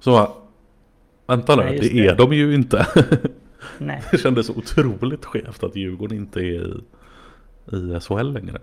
[0.00, 0.28] Så bara,
[1.26, 2.14] vänta nu, Nej, det, just är det.
[2.14, 2.86] de ju inte.
[3.78, 6.82] Nej, det kändes så otroligt skevt att Djurgården inte är i,
[7.76, 8.58] i SHL längre.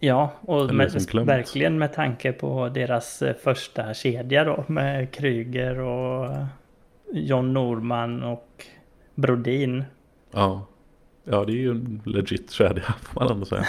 [0.00, 1.28] ja, och med, som glömt.
[1.28, 6.36] verkligen med tanke på deras eh, första kedja då med Kryger och
[7.12, 8.64] John Norman och
[9.14, 9.84] Brodin.
[10.30, 10.66] Ja.
[11.24, 13.66] Ja, det är ju en legit kedja får man ändå säga.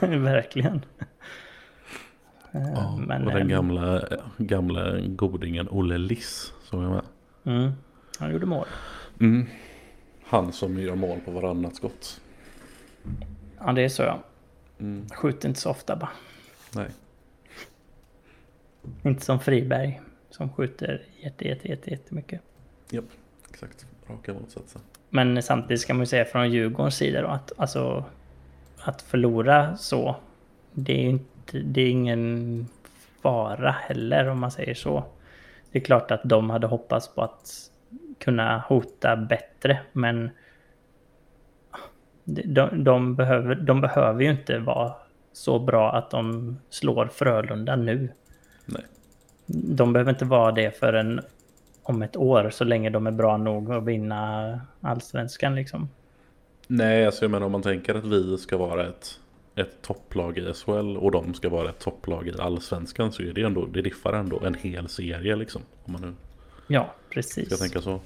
[0.18, 0.84] verkligen.
[2.52, 4.02] Eh, Ja, Men, och den ehm, gamla,
[4.38, 7.04] gamla godingen Olle Liss som är med.
[7.44, 7.72] Mm,
[8.18, 8.66] han gjorde mål.
[9.20, 9.46] Mm.
[10.24, 12.20] Han som gör mål på varannat skott.
[13.58, 14.22] Ja, det är så ja.
[14.78, 15.08] Mm.
[15.08, 16.10] Skjuter inte så ofta bara.
[16.74, 16.90] Nej.
[19.02, 20.00] Inte som Friberg
[20.30, 22.40] som skjuter jätte, jätte, jätte, jättemycket.
[22.90, 23.04] Japp,
[23.50, 23.86] exakt.
[24.06, 24.82] Raka motsatsen.
[25.10, 28.04] Men samtidigt ska man ju säga från Djurgårdens sida då att alltså
[28.82, 30.16] att förlora så
[30.72, 32.66] det är ju inte, det är ingen
[33.22, 35.04] fara heller om man säger så.
[35.72, 37.70] Det är klart att de hade hoppats på att
[38.18, 40.30] kunna hota bättre men
[42.24, 44.92] de, de, behöver, de behöver ju inte vara
[45.32, 48.08] så bra att de slår Frölunda nu.
[48.66, 48.84] Nej.
[49.76, 51.20] De behöver inte vara det förrän
[51.90, 55.88] om ett år så länge de är bra nog att vinna allsvenskan liksom.
[56.66, 59.20] Nej, alltså jag menar om man tänker att vi ska vara ett,
[59.56, 63.42] ett topplag i SHL och de ska vara ett topplag i allsvenskan så är det
[63.42, 65.62] ändå, det diffar ändå en hel serie liksom.
[65.84, 66.14] Om man nu
[66.66, 67.58] Ja, ska precis.
[67.60, 68.00] tänka så.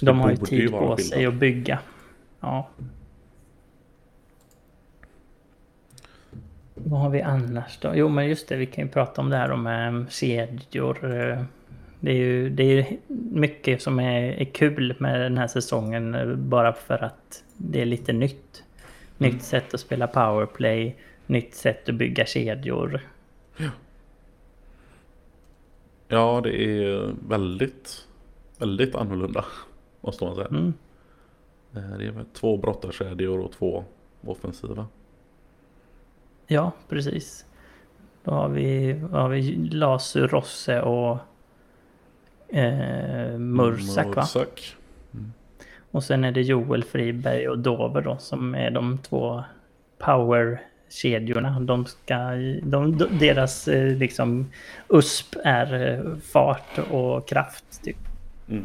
[0.00, 1.00] De har ju tid vara på skillnad.
[1.00, 1.78] sig att bygga.
[2.40, 2.68] Ja.
[6.74, 7.92] Vad har vi annars då?
[7.94, 10.98] Jo, men just det, vi kan ju prata om det här med kedjor.
[12.06, 12.96] Det är ju det är
[13.30, 17.84] mycket som är, är kul med den här säsongen eh, bara för att det är
[17.86, 18.64] lite nytt.
[19.18, 20.96] Nytt sätt att spela powerplay,
[21.26, 23.00] nytt sätt att bygga kedjor.
[26.08, 28.06] Ja, det är väldigt,
[28.58, 29.44] väldigt annorlunda.
[30.00, 30.48] Måste man säga.
[30.48, 30.74] Mm.
[31.74, 33.84] Eh, Det är väl två brottarkedjor och två
[34.20, 34.86] offensiva.
[36.46, 37.46] Ja, precis.
[38.24, 41.18] Då har vi, då har vi Lasu, Rosse och
[42.48, 44.22] eh, Mursak va?
[44.22, 44.76] Mursak.
[45.90, 49.44] Och sen är det Joel Friberg och Dover då som är de två
[49.98, 51.60] power-kedjorna.
[51.60, 52.16] De ska,
[52.62, 54.50] de, de, deras eh, liksom
[54.88, 57.82] USP är eh, fart och kraft.
[57.84, 57.96] Typ.
[58.48, 58.64] Mm.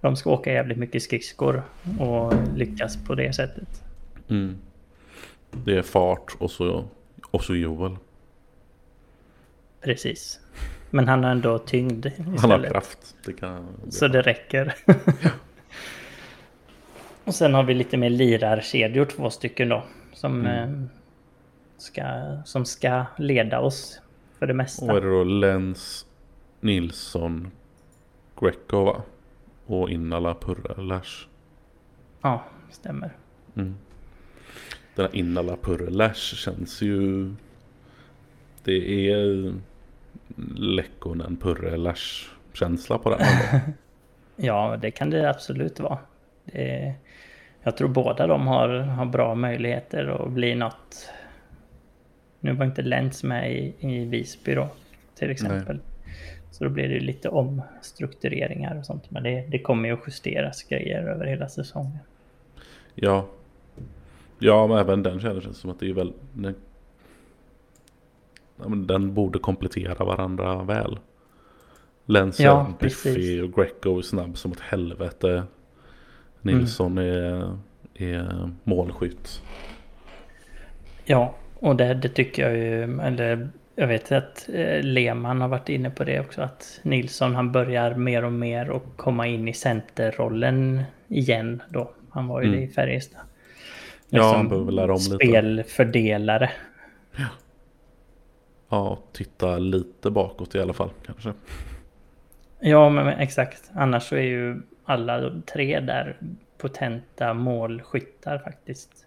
[0.00, 1.62] de ska åka jävligt mycket skridskor
[1.98, 3.82] och lyckas på det sättet.
[4.28, 4.58] Mm.
[5.50, 6.84] Det är fart och så,
[7.30, 7.96] och så Joel.
[9.80, 10.40] Precis.
[10.90, 12.40] Men han har ändå tyngd istället.
[12.40, 13.16] Han har kraft.
[13.24, 14.74] Det kan, Så det räcker.
[17.24, 19.84] och sen har vi lite mer lirarkedjor, två stycken då.
[20.12, 20.82] Som, Mm.
[20.82, 20.88] eh,
[21.78, 24.00] ska, som ska leda oss
[24.38, 24.84] för det mesta.
[24.84, 26.06] Och är det då Lens,
[26.60, 27.50] Nilsson,
[28.40, 29.02] Greco va?
[29.66, 31.26] Och Innala, Purre, Lash.
[32.22, 33.10] Ja, stämmer.
[33.56, 33.74] Mm.
[34.94, 37.30] Den här Innala, Purre, Lash känns ju...
[38.64, 39.52] Det är
[40.56, 43.20] Lekkonen, Purre, Lash känsla på den.
[44.40, 45.98] Ja, det kan det absolut vara.
[46.44, 46.94] Det,
[47.62, 51.10] jag tror båda de har, har bra möjligheter att bli något.
[52.40, 54.68] Nu var inte Lentz med i, i Visby då,
[55.14, 55.80] till exempel.
[56.50, 59.10] Så då blir det lite omstruktureringar och sånt.
[59.10, 61.98] Men det, det kommer ju att justeras grejer över hela säsongen.
[62.94, 63.26] Ja.
[64.38, 66.12] Ja, men även den känns som att det är väl...
[66.32, 66.54] Den,
[68.66, 70.98] den borde komplettera varandra väl.
[72.06, 75.42] Lens Ja, är biffig och Greco är snabb som ett helvete.
[76.42, 77.58] Nilsson är,
[77.94, 79.42] är målskytt.
[81.04, 85.68] Ja, och det, det tycker jag ju, eller jag vet att eh, Lehmann har varit
[85.68, 89.52] inne på det också, att Nilsson han börjar mer och mer och komma in i
[89.52, 91.90] centerrollen igen då.
[92.10, 92.60] Han var ju Mm.
[92.60, 93.20] det i Färjestad.
[94.08, 95.16] Ja, han behöver lära om lite.
[95.26, 96.50] Spelfördelare.
[97.16, 97.26] Ja,
[99.12, 101.32] titta lite bakåt i alla fall kanske.
[102.60, 103.70] Ja, men men exakt.
[103.74, 106.16] Annars så är ju alla tre där
[106.58, 109.06] potenta målskyttar faktiskt.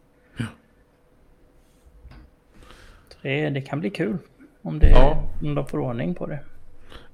[3.10, 4.18] Så det, det kan bli kul
[4.62, 5.24] om, det, Ja.
[5.42, 6.40] om de får ordning på det.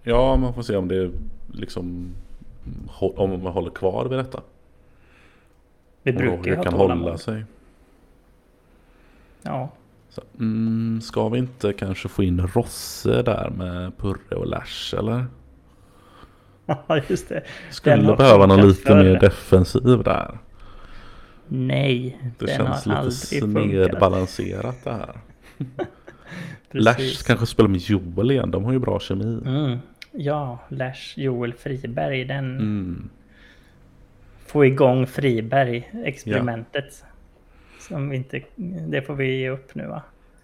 [0.04, 1.12] Ja, man får se om det
[1.54, 2.16] liksom...
[3.00, 4.42] Om man håller kvar vid detta.
[6.04, 7.44] Vi brukar ju ha kan hålla sig.
[9.42, 9.70] Ja,
[10.18, 15.26] Så, mm, ska vi inte kanske få in Rosse där med Purre och Lash eller?
[16.66, 17.44] Ja, just det.
[17.70, 20.38] Skulle behöva någon lite mer defensiv där.
[21.48, 25.16] Nej, Det den känns har lite snedbalanserat det här.
[26.72, 29.42] Lash kanske spelar med Joel igen, de har ju bra kemi.
[29.46, 29.78] Mm.
[30.12, 33.10] Ja, Lash Joel Friberg, den Mm.
[34.46, 37.04] få igång Friberg-experimentet.
[37.88, 38.42] Som vi inte,
[38.88, 40.02] det får vi ge upp nu va?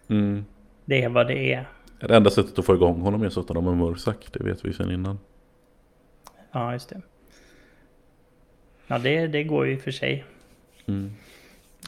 [0.08, 0.46] Mm.
[0.86, 1.68] Det är vad det är.
[2.00, 4.66] Det enda sättet att få igång honom är att sätta dem med Mursak, det vet
[4.66, 5.20] vi sedan innan.
[6.52, 7.02] Ja, just det.
[8.88, 10.26] Ja, det, det går ju för sig.
[10.86, 11.12] Mm.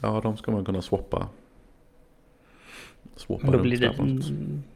[0.02, 1.28] Ja, de ska man kunna swappa.
[3.16, 3.94] Swappa Då blir, det,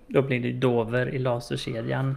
[0.07, 2.16] då blir det Dover i laserkedjan.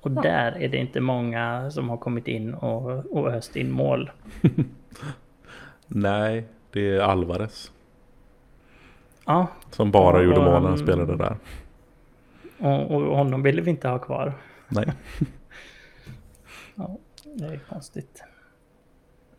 [0.00, 4.10] Och där är det inte många som har kommit in och, och öst in mål.
[5.86, 7.72] Nej, det är Alvarez.
[9.26, 11.36] Ja, Som bara Ja, gjorde och mål när han spelade där.
[12.58, 14.32] och, och honom ville vi inte ha kvar.
[14.68, 14.92] Nej.
[16.74, 18.22] Ja, det är konstigt.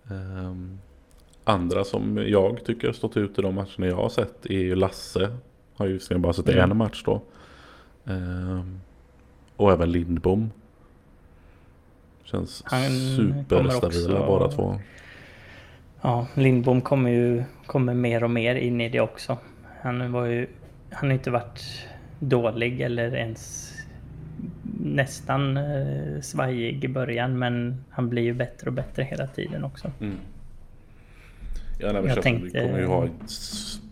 [0.09, 0.79] Ehm,
[1.43, 4.75] andra som jag tycker har stått ut i de matcherna jag har sett är ju
[4.75, 5.37] Lasse.
[5.75, 6.71] Har ju bara sett Mm.
[6.71, 7.21] en match då.
[8.05, 8.79] Ehm,
[9.55, 10.51] och även Lindbom.
[12.23, 13.87] Känns Han superstabila
[14.19, 14.79] också- båda två.
[16.01, 19.37] Ja, Lindbom kommer ju kommer mer och mer in i det också.
[19.85, 20.47] Han var ju...
[20.91, 21.63] Han har inte varit
[22.19, 23.71] dålig eller ens
[24.79, 29.91] nästan eh, svajig i början men han blir ju bättre och bättre hela tiden också.
[30.01, 30.15] Mm.
[31.79, 33.31] Ja, nej, Jag tänkte- Vi kommer ju ha ett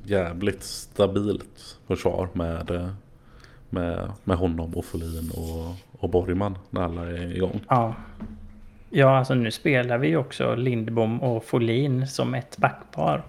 [0.06, 2.90] jävligt stabilt försvar med, eh,
[3.70, 7.60] med, med honom och Folin och, och Borgman när alla är igång.
[7.70, 7.96] Ja.
[8.90, 13.24] Ja, alltså nu spelar vi ju också Lindbom och Folin som ett backpar.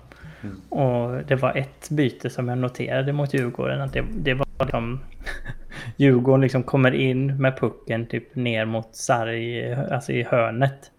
[0.45, 0.61] Mm.
[0.69, 3.81] Och det var ett byte som jag noterade mot Djurgården.
[3.81, 5.01] Att det, det var liksom...
[5.97, 10.91] Djurgården liksom kommer in med pucken typ ner mot sarg, alltså i hörnet.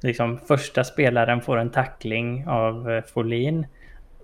[0.00, 3.66] Liksom första spelaren får en tackling av eh, Folin.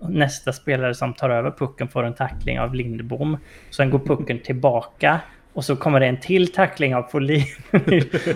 [0.01, 3.37] Nästa spelare som tar över pucken får en tackling av Lindbom.
[3.69, 5.21] Sen går pucken tillbaka
[5.53, 7.45] och så kommer det en till tackling av Folin.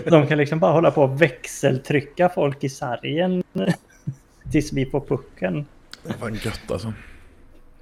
[0.04, 3.42] De kan liksom bara hålla på och växeltrycka folk i sargen
[4.52, 5.66] tills vi får pucken.
[6.02, 6.92] Det var gött alltså.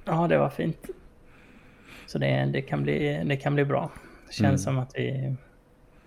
[0.05, 0.87] Ja, det var fint.
[2.07, 3.91] Så det, det, kan, bli, det kan bli bra.
[4.27, 4.59] Det känns Mm.
[4.59, 5.35] som att vi,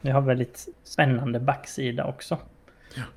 [0.02, 2.38] vi har väldigt spännande backsida också.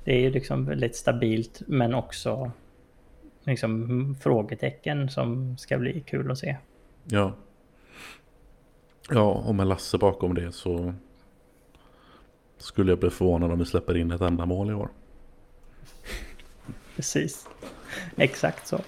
[0.03, 2.51] Det är ju liksom väldigt stabilt men också
[3.43, 6.57] liksom frågetecken som ska bli kul att se.
[7.03, 7.33] Ja.
[9.09, 10.93] Ja, och med Lasse bakom det så
[12.57, 14.89] skulle jag bli förvånad om vi släpper in ett enda mål i år.
[16.95, 17.47] Precis.
[18.17, 18.81] Exakt så.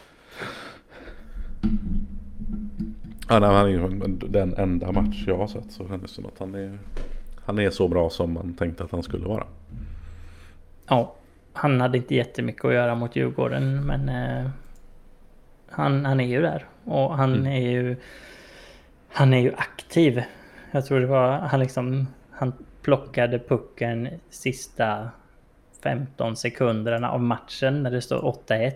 [3.30, 6.39] Ja, nej, han är den enda match jag har sett så kändes det som att
[6.39, 6.80] han är,
[7.45, 9.47] han är så bra som man tänkte att han skulle vara.
[10.88, 11.16] Ja,
[11.53, 14.49] han hade inte jättemycket att göra mot Djurgården men eh,
[15.70, 17.45] han, han är ju där och han Mm.
[17.47, 17.95] är ju
[19.10, 20.24] han är ju aktiv.
[20.72, 25.10] Jag tror det var han liksom han plockade pucken sista
[25.88, 28.71] 15 sekunderna av matchen när det står 8-1.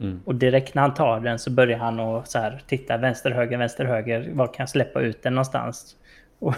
[0.00, 0.20] Mm.
[0.24, 3.58] Och direkt när han tar den så börjar han och så här titta vänster, höger,
[3.58, 4.30] vänster, höger.
[4.32, 5.96] Var kan jag släppa ut den någonstans?
[6.38, 6.54] Och,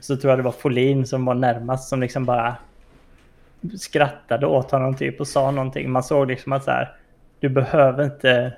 [0.00, 2.56] så tror jag det var Folin som var närmast som liksom bara
[3.78, 5.90] skrattade åt honom typ och sa någonting.
[5.90, 6.94] Man såg liksom att så här,
[7.40, 8.52] du behöver inte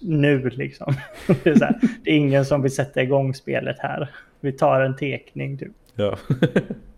[0.00, 0.94] nu liksom.
[1.42, 4.10] Det är, här, det är ingen som vill sätta igång spelet här.
[4.40, 5.72] Vi tar en tekning typ.
[5.94, 6.16] Ja.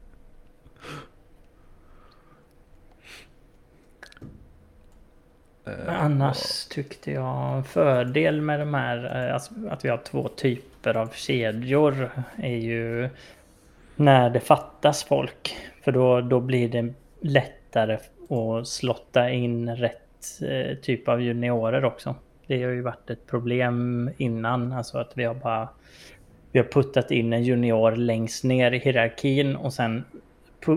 [5.65, 10.97] Men annars tyckte jag fördel med de här, eh, alltså att vi har två typer
[10.97, 13.09] av kedjor är ju
[13.97, 15.57] när det fattas folk.
[15.83, 17.99] För då, då blir det lättare
[18.29, 22.15] att slotta in rätt eh, typ av juniorer också.
[22.47, 25.69] Det har ju varit ett problem innan, alltså att vi har bara
[26.53, 30.05] vi har puttat in en junior längst ner i hierarkin och sen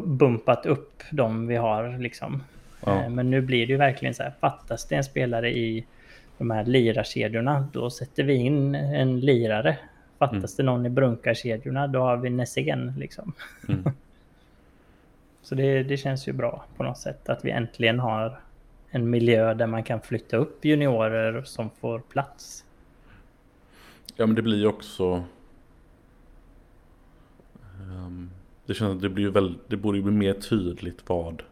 [0.05, 2.43] bumpat upp de vi har liksom.
[2.85, 3.03] Ja.
[3.03, 5.85] Eh, Men nu blir det ju verkligen så här, fattas det en spelare i
[6.37, 9.77] de här lirarkedjorna, då sätter vi in en lirare.
[10.19, 13.33] Fattas det någon i brunkarkedjorna, då har vi Nessigen liksom.
[13.67, 13.83] Mm.
[15.41, 18.39] Så det, det känns ju bra på något sätt att vi äntligen har
[18.89, 22.63] en miljö där man kan flytta upp juniorer som får plats.
[24.15, 25.23] Ja men det blir ju också
[27.81, 28.29] ehm,
[28.65, 31.43] Det känns att det blir väldigt, det borde ju bli mer tydligt vad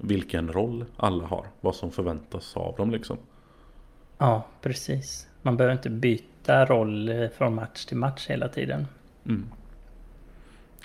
[0.00, 3.18] Vilken roll alla har, vad som förväntas av dem liksom
[4.18, 5.28] Ja, precis.
[5.42, 8.86] Man behöver inte byta roll eh, från match till match hela tiden.
[9.26, 9.46] mm.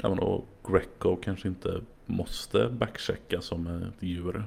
[0.03, 4.43] Och Greco kanske inte måste backchecka som ett djur Det är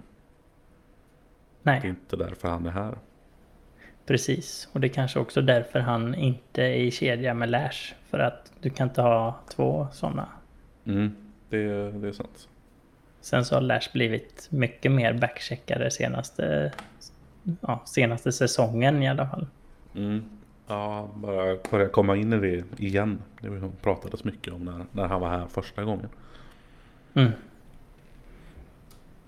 [1.62, 2.98] Nej, inte därför han är här
[4.08, 4.68] precis.
[4.72, 7.94] Och det är kanske också därför han inte är i kedja med Lash.
[8.10, 10.28] För att du kan inte ha två sådana.
[10.84, 11.16] mm.
[11.48, 12.48] det, det är sant
[13.20, 16.72] Sen så har Lash blivit mycket mer backcheckare senaste,
[17.60, 19.46] ja, senaste säsongen i alla fall.
[19.94, 20.24] mm.
[20.70, 25.20] Ja, bara börja komma in i det igen Det pratades mycket om när, när han
[25.20, 26.08] var här första gången
[27.14, 27.30] Mm.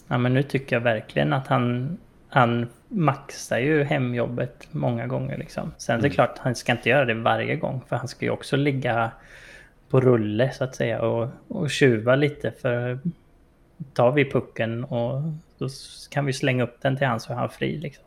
[0.08, 5.38] Ja, men nu tycker jag verkligen att han, han maxar ju hemjobbet många gånger.
[5.38, 5.72] Liksom.
[5.78, 6.14] Sen är det Mm.
[6.14, 7.82] klart, han ska inte göra det varje gång.
[7.88, 9.10] För han ska ju också ligga
[9.88, 12.52] på rulle så att säga och, och tjuva lite.
[12.52, 12.98] För
[13.92, 15.22] tar vi pucken och
[15.58, 15.68] då
[16.10, 17.78] kan vi slänga upp den till han så är han fri.
[17.78, 18.04] Liksom.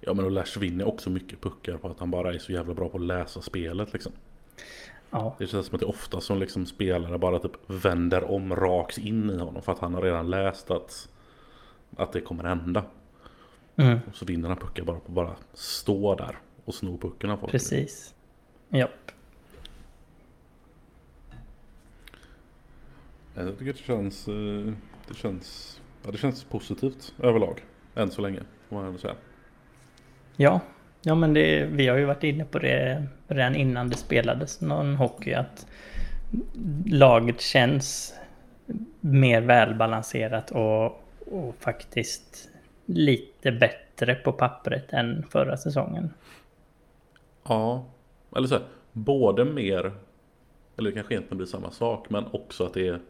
[0.00, 2.74] Ja men och Lash vinner också mycket puckar på att han bara är så jävla
[2.74, 4.12] bra på att läsa spelet liksom.
[5.10, 8.56] Ja, Det känns som att det är ofta som liksom spelare bara typ vänder om
[8.56, 11.08] rakt in i honom för att han har redan läst att,
[11.96, 12.84] att det kommer hända.
[13.76, 17.30] mm, Och så vinner han puckar bara på att bara stå där och sno pucken
[17.30, 17.52] av folk.
[17.52, 18.14] precis.
[18.68, 19.10] Japp.
[23.34, 24.72] Jag tycker det känns, eh,
[25.08, 27.64] det känns, ja, det känns positivt överlag.
[27.94, 29.14] Än så länge får man ändå säga.
[30.36, 30.60] Ja,
[31.02, 34.96] ja men det, vi har ju varit inne på det redan innan det spelades någon
[34.96, 35.32] hockey.
[35.32, 35.66] Att
[36.86, 38.14] laget känns
[39.00, 40.84] mer välbalanserat och,
[41.30, 42.50] och faktiskt
[42.86, 46.10] lite bättre på pappret än förra säsongen.
[47.48, 47.84] Ja,
[48.36, 49.92] eller så här, både mer,
[50.76, 53.00] eller det kanske egentligen blir samma sak, men också att det är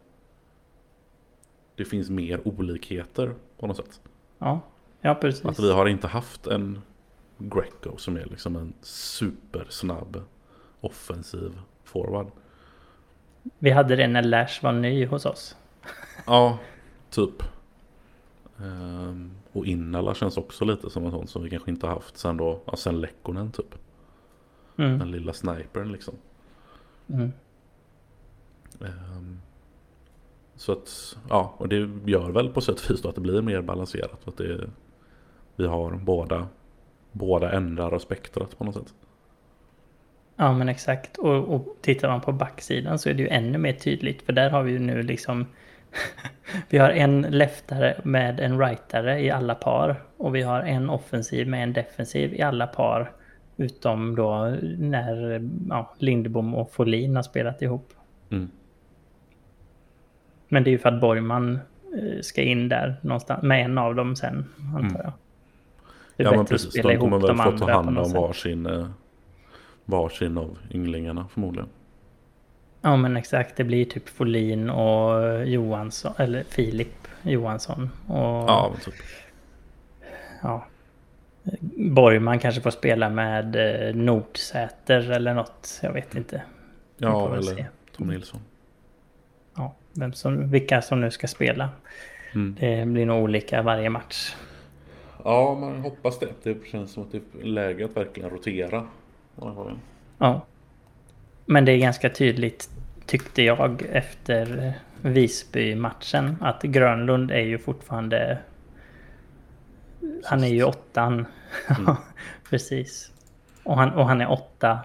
[1.76, 4.00] det finns mer olikheter på något sätt.
[4.38, 4.60] Ja,
[5.00, 5.44] ja precis.
[5.44, 6.82] Att vi har inte haft en
[7.38, 10.22] Greco som är liksom en supersnabb
[10.80, 12.26] offensiv forward.
[13.58, 15.56] Vi hade det när Lash var ny hos oss.
[16.26, 16.58] Ja,
[17.10, 17.42] typ.
[18.58, 22.16] Ehm, och Innala känns också lite som en sån som vi kanske inte har haft
[22.16, 23.74] sen då, ja, sen Lekkonen typ.
[24.76, 24.98] Mm.
[24.98, 26.14] Den lilla snipern liksom.
[27.06, 27.32] Mm.
[28.80, 29.13] Ehm,
[30.56, 33.42] så att, ja, och det gör väl på sätt och vis då att det blir
[33.42, 34.28] mer balanserat.
[34.28, 34.60] Att det,
[35.56, 36.46] vi har båda,
[37.12, 38.94] båda ändar av spektrat på något sätt.
[40.36, 41.16] Ja men exakt.
[41.16, 44.22] Och, och tittar man på backsidan så är det ju ännu mer tydligt.
[44.22, 45.46] För där har vi ju nu liksom...
[46.68, 50.02] vi har en leftare med en rightare i alla par.
[50.16, 53.12] Och vi har en offensiv med en defensiv i alla par.
[53.56, 57.92] Utom då när ja, Lindbom och Folin har spelat ihop.
[58.30, 58.50] Mm.
[60.54, 61.58] Men det är ju för att Borgman
[61.94, 63.42] eh, ska in där någonstans.
[63.42, 64.44] Med en av dem sen,
[64.74, 65.00] antar Mm.
[65.04, 65.12] jag.
[66.16, 68.86] Det är Ja men precis, spela de kommer väl få ta hand om varsin, eh,
[69.84, 71.68] varsin av ynglingarna förmodligen.
[72.80, 77.90] Ja men exakt, det blir typ Folin och Johansson, eller Filip Johansson.
[78.06, 78.94] Och Ja, men typ.
[80.42, 80.66] ja.
[81.76, 83.56] Borgman kanske får spela med
[83.88, 85.80] eh, Nordsäter eller något.
[85.82, 86.42] Jag vet inte.
[86.98, 87.66] Ja, eller se.
[87.96, 88.40] Tom Nilsson.
[89.94, 91.68] Vem som, vilka som nu ska spela.
[92.34, 92.56] Mm.
[92.60, 94.34] Det blir nog olika varje match.
[95.24, 96.28] Ja, man hoppas det.
[96.42, 98.86] Det känns som att det är läge att verkligen rotera.
[100.18, 100.40] Ja.
[101.46, 102.70] Men det är ganska tydligt,
[103.06, 108.38] tyckte jag, efter Visby-matchen, att Grönlund är ju fortfarande...
[110.24, 111.26] Han är ju åttan.
[111.78, 111.96] Mm.
[112.50, 113.12] Precis.
[113.62, 114.78] Och han, och han är åtta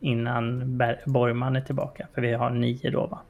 [0.00, 2.06] innan Borgman är tillbaka.
[2.14, 3.20] För vi har nio då va?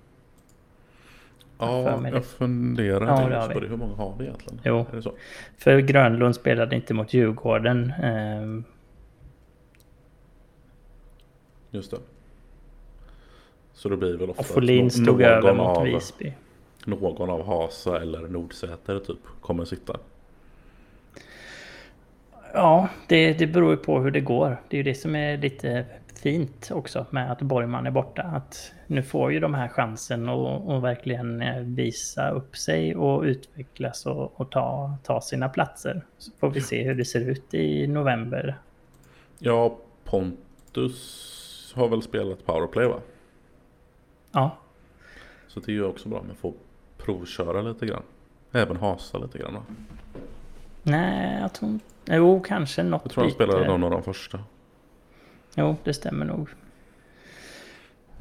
[1.59, 3.67] Ja, jag funderar Ja, det på det.
[3.69, 4.61] Hur många har vi egentligen?
[4.65, 4.79] Jo.
[4.93, 5.13] Är det så?
[5.59, 7.93] För Grönlund spelade inte mot Djurgården.
[8.03, 8.65] ehm,
[11.71, 11.99] Just det.
[13.73, 16.33] Så det blir väl ofta och Folin stod någon över mot av, Visby.
[16.85, 19.97] Någon av Hasa eller Nordsäter typ kommer sitta.
[22.53, 24.57] Ja, det, det beror ju på hur det går.
[24.69, 25.87] Det är ju det som är lite
[26.25, 28.23] fint också med att Borgman är borta.
[28.23, 33.23] Att nu får ju de här chansen att att verkligen eh, visa upp sig och
[33.23, 36.05] utvecklas och, och ta, ta sina platser.
[36.19, 38.59] Så får vi se hur det ser ut i november.
[39.39, 43.01] Ja, Pontus har väl spelat powerplay va?
[44.33, 44.57] Ja,
[45.49, 46.55] Så det är ju också bra med att få
[46.97, 48.03] provköra lite grann.
[48.53, 49.63] Även Hasa lite grann va?
[50.83, 51.85] nej, jag tror inte...
[52.07, 54.41] Jo, kanske något Jag tror han spelade någon av de första.
[55.57, 56.49] Jo, det stämmer nog.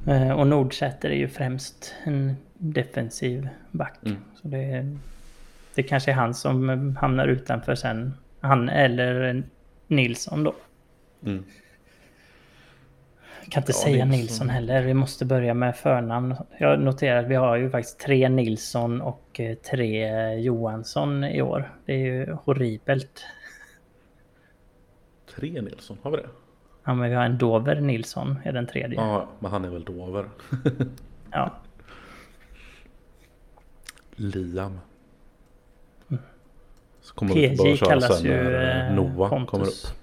[0.08, 3.94] Eh, Och Nordsäter är ju främst en defensiv back.
[4.06, 4.18] Mm.
[4.42, 4.98] Så det,
[5.76, 8.14] det kanske är han som eh, hamnar utanför sen.
[8.40, 9.44] Han eller
[9.88, 10.56] Nilsson då.
[11.26, 11.44] Mm.
[13.44, 14.20] Jag kan inte Ja, säga Nilsson.
[14.20, 14.82] Nilsson heller.
[14.84, 16.36] Vi måste börja med förnamn.
[16.58, 20.10] Jag noterar att vi har ju faktiskt tre Nilsson och eh, tre
[20.40, 21.72] Johansson i år.
[21.86, 23.26] Det är ju horribelt.
[25.36, 26.30] Tre Nilsson, har vi det?
[26.84, 29.00] Ja, men vi har en Dover Nilsson, är den tredje.
[29.00, 30.26] Ja, men han är väl Dover.
[31.32, 31.52] Ja.
[34.16, 34.80] Liam.
[37.02, 39.50] Så kommer PJ kallas sen ju eh, Noah Pontus.
[39.52, 39.98] kommer upp.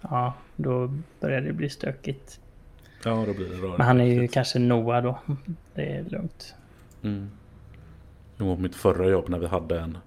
[0.00, 2.40] Ja, då börjar det bli stökigt.
[3.04, 3.78] Ja, då blir det rörigt.
[3.78, 5.18] Men han är ju kanske Noah då.
[5.74, 6.54] Det är lugnt.
[7.02, 7.30] Mm.
[8.36, 9.98] Jag var på mitt förra jobb när vi hade en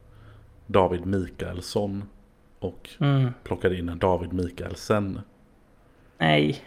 [0.67, 2.03] David Mikaelsson
[2.59, 3.31] och Mm.
[3.43, 5.19] plockade in en David Mikaelsen.
[6.17, 6.61] Nej.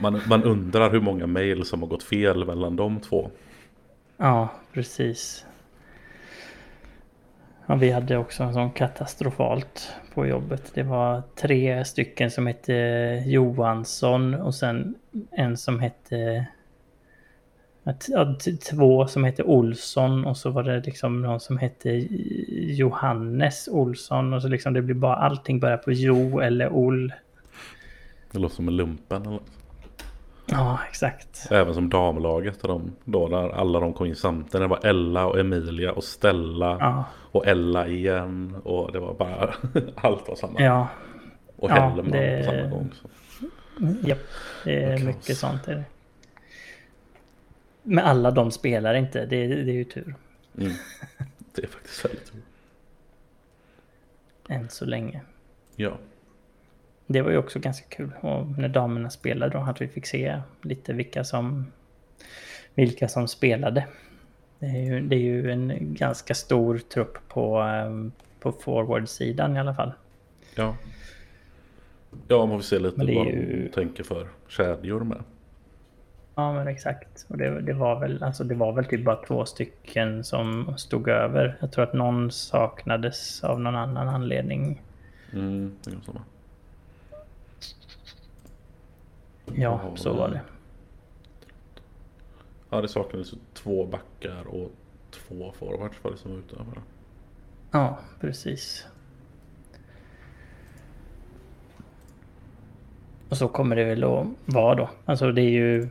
[0.00, 3.30] Man, man undrar hur många mejl som har gått fel mellan de två.
[4.16, 5.46] Ja, precis.
[7.66, 10.70] Ja, vi hade också en sån katastrofalt på jobbet.
[10.74, 12.72] Det var tre stycken som hette
[13.26, 14.94] Johansson och sen
[15.30, 16.46] en som hette...
[18.08, 18.36] ja,
[18.70, 21.90] Två som hette Olsson och så var det liksom någon som hette
[22.50, 27.12] Johannes Olsson och så liksom det blir bara allting börjar på Jo eller Ol.
[28.34, 29.26] Det låter som en lumpen.
[29.26, 29.40] Eller?
[30.46, 31.46] Ja, exakt.
[31.50, 32.60] Även som damlaget.
[32.62, 34.52] Där de, då när alla de kom in samtidigt.
[34.52, 36.76] Det var Ella och Emilia och Stella.
[36.80, 38.56] Ja, Och Ella igen.
[38.64, 39.54] Och det var bara
[39.94, 40.60] allt var samma.
[40.60, 40.88] ja,
[41.56, 42.90] och ja, Hellman det- på samma gång.
[43.02, 43.08] Så.
[44.08, 44.18] Japp,
[44.64, 45.68] det är mycket sånt.
[45.68, 45.84] Är det.
[47.82, 50.14] Men alla de spelar inte, det, det är ju tur.
[50.58, 50.72] Mm.
[51.54, 52.44] Det är faktiskt väldigt roligt.
[54.48, 55.20] Än så länge.
[55.76, 55.92] Ja.
[57.06, 58.10] Det var ju också ganska kul.
[58.20, 61.66] Och när damerna spelade då att vi fick se lite vilka som,
[62.74, 63.86] vilka som spelade.
[64.58, 69.60] Det är ju, det är ju en ganska stor trupp på, ehm, på forward-sidan i
[69.60, 69.92] alla fall.
[70.54, 70.76] Ja.
[72.28, 75.22] Ja, man får se lite vad ju- de tänker för kedjor med.
[76.34, 77.26] Ja men exakt.
[77.28, 81.08] Och det, det, var väl, alltså det var väl typ bara två stycken som stod
[81.08, 81.56] över.
[81.60, 84.82] Jag tror att någon saknades av någon annan anledning.
[85.32, 86.22] Mm, det samma.
[89.56, 90.40] Ja, så var det.
[92.70, 94.70] Ja, det saknades två backar och
[95.10, 96.80] två forwards var det som var utöver.
[97.70, 98.86] Ja, precis.
[103.28, 104.90] Och så kommer det väl att vara då.
[105.04, 105.88] Alltså det är ju...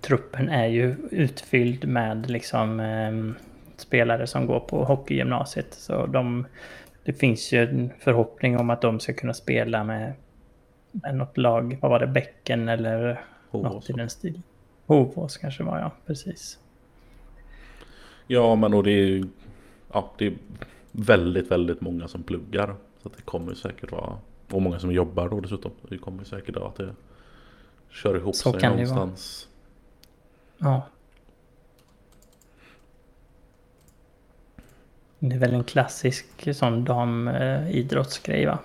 [0.00, 3.42] Truppen är ju utfylld med liksom eh,
[3.76, 5.74] spelare som går på hockeygymnasiet.
[5.74, 6.46] Så de,
[7.04, 10.12] det finns ju en förhoppning om att de ska kunna spela med
[11.12, 11.78] något lag.
[11.82, 12.06] Vad var det?
[12.06, 14.42] Bäcken eller Hovås, något i den stilen.
[14.86, 16.58] Hovås kanske var ja, precis.
[18.26, 19.24] Ja, men och det är
[19.92, 20.34] ja, det är
[20.92, 22.74] väldigt, väldigt många som pluggar.
[23.02, 24.18] Så det kommer säkert vara
[24.50, 25.72] Och många som jobbar då dessutom.
[25.88, 26.94] Det kommer säkert att det
[27.90, 28.70] kör ihop Så sig vara.
[28.70, 29.48] någonstans.
[30.58, 30.82] Ja.
[35.18, 38.58] Det är väl en klassisk sån damidrottsgrej va?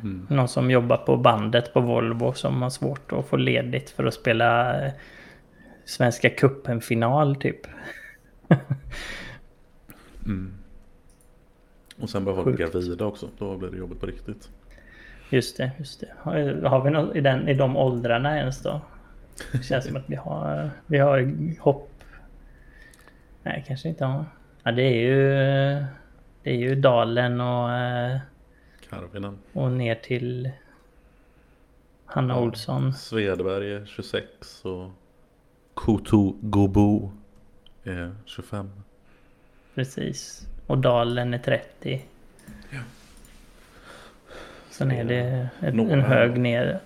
[0.00, 0.26] Mm.
[0.30, 4.14] Någon som jobbar på bandet på Volvo som har svårt att få ledigt för att
[4.14, 4.92] spela eh,
[5.84, 7.66] Svenska cupen-final typ.
[10.26, 10.54] Mm.
[12.00, 13.28] Och sen börjar folk gravida också.
[13.38, 14.48] Då blir det jobbigt på riktigt.
[15.30, 16.08] Just det, just det.
[16.18, 18.80] Har, har vi något i, den, i de åldrarna ens då?
[19.52, 21.90] Det känns som att vi har, vi har hopp.
[23.42, 24.24] Nej, kanske inte har.
[24.62, 25.24] Ja, det är ju,
[26.42, 28.18] det är ju Dalen och, eh,
[28.90, 29.38] Karvinen.
[29.52, 30.50] och ner till
[32.04, 32.40] Hanna Ja.
[32.40, 32.94] Olsson.
[32.94, 34.90] Svedberg är 26 och
[35.74, 37.12] Koto Gobo
[37.84, 38.70] är 25.
[39.74, 40.46] Precis.
[40.66, 42.04] Och Dalen är 30.
[42.70, 42.78] Ja.
[44.70, 46.80] Sen är det ett, en hög ner.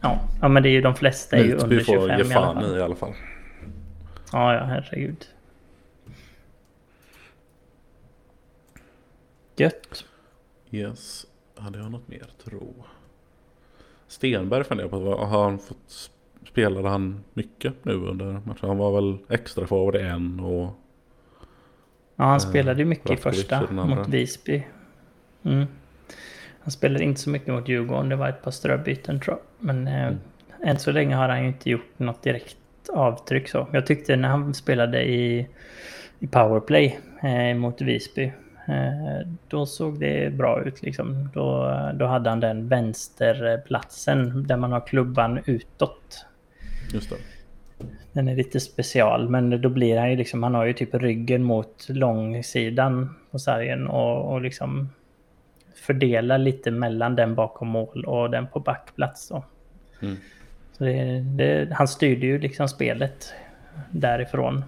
[0.00, 2.12] Ja, ja, men det är ju de flesta är ju under får 25 ge i
[2.14, 2.74] alla fan fall.
[2.74, 3.14] i i alla fall.
[4.32, 5.26] Ja, ja, herregud.
[9.56, 10.04] Gött.
[10.70, 11.26] Yes.
[11.58, 12.74] Hade jag något mer tro?
[14.06, 16.10] Stenberg funderar på, har han fått
[16.48, 18.68] Spelade han mycket nu under matchen?
[18.68, 20.70] Han var väl extra forward en och
[22.16, 24.62] Ja, han Eh, spelade ju mycket i första mot Visby.
[25.42, 25.66] Mm.
[26.60, 28.08] Han spelade inte så mycket mot Djurgården.
[28.08, 29.66] Det var ett par ströbyten tror jag.
[29.66, 30.18] Men eh, Mm.
[30.62, 32.56] än så länge har han ju inte gjort något direkt
[32.92, 33.66] avtryck så.
[33.72, 35.48] Jag tyckte när han spelade i,
[36.18, 38.32] i powerplay eh, mot Visby.
[38.68, 41.30] Eh, då såg det bra ut liksom.
[41.34, 46.26] Då, då hade han den vänsterplatsen där man har klubban utåt.
[46.92, 47.16] just det.
[48.12, 51.42] Den är lite special, men då blir han ju liksom, han har ju typ ryggen
[51.42, 54.88] mot långsidan på sargen och, och liksom
[55.74, 59.44] fördelar lite mellan den bakom mål och den på backplats då.
[60.02, 60.16] Mm.
[60.72, 63.34] Så det, det, han styrde ju liksom spelet
[63.90, 64.64] därifrån.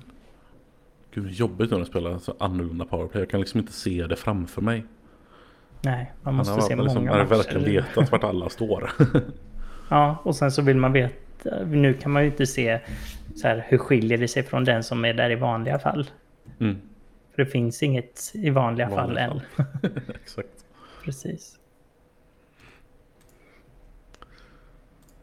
[1.15, 3.23] Gud, är jobbigt när de spelar så annorlunda powerplay.
[3.23, 4.85] Jag kan liksom inte se det framför mig.
[5.83, 7.73] Nej, man Han måste har se liksom, många man verkligen matcher.
[7.95, 8.91] vetat vart alla står.
[9.93, 12.81] Ja, och sen så vill man veta, nu kan man ju inte se
[13.37, 16.11] så här, hur skiljer det sig från den som är där i vanliga fall.
[16.59, 16.77] Mm.
[17.35, 19.41] För det finns inget i vanliga fall Vanliga än.
[19.57, 19.67] fall.
[20.23, 20.65] Exakt.
[21.05, 21.59] Precis.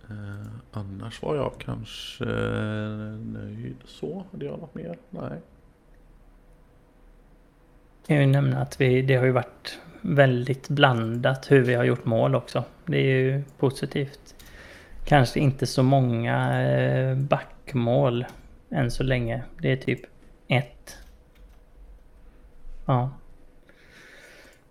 [0.10, 2.26] Eh, annars var jag kanske
[3.24, 4.26] nöjd så.
[4.32, 4.98] Hade jag något mer?
[5.10, 5.42] Nej.
[8.10, 11.84] Jag kan ju nämna att vi, det har ju varit väldigt blandat hur vi har
[11.84, 12.64] gjort mål också.
[12.86, 14.36] Det är ju positivt.
[15.06, 18.26] Kanske inte så många eh, backmål
[18.72, 19.44] än så länge.
[19.62, 20.00] Det är typ
[20.48, 20.98] ett.
[22.86, 23.10] Ja.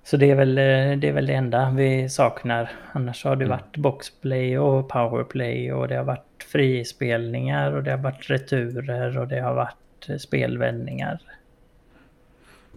[0.04, 2.70] Så det är väl eh, det, är väl det enda vi saknar.
[2.92, 3.58] Annars har det Mm.
[3.58, 9.28] varit boxplay och powerplay och det har varit frispelningar och det har varit returer och
[9.28, 11.20] det har varit eh, spelvändningar.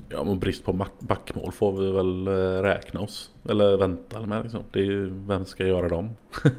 [0.09, 3.31] Ja, men brist på back- backmål får vi väl eh, räkna oss.
[3.49, 4.63] Eller vänta med liksom.
[4.71, 6.09] Det är ju, vem ska göra dem?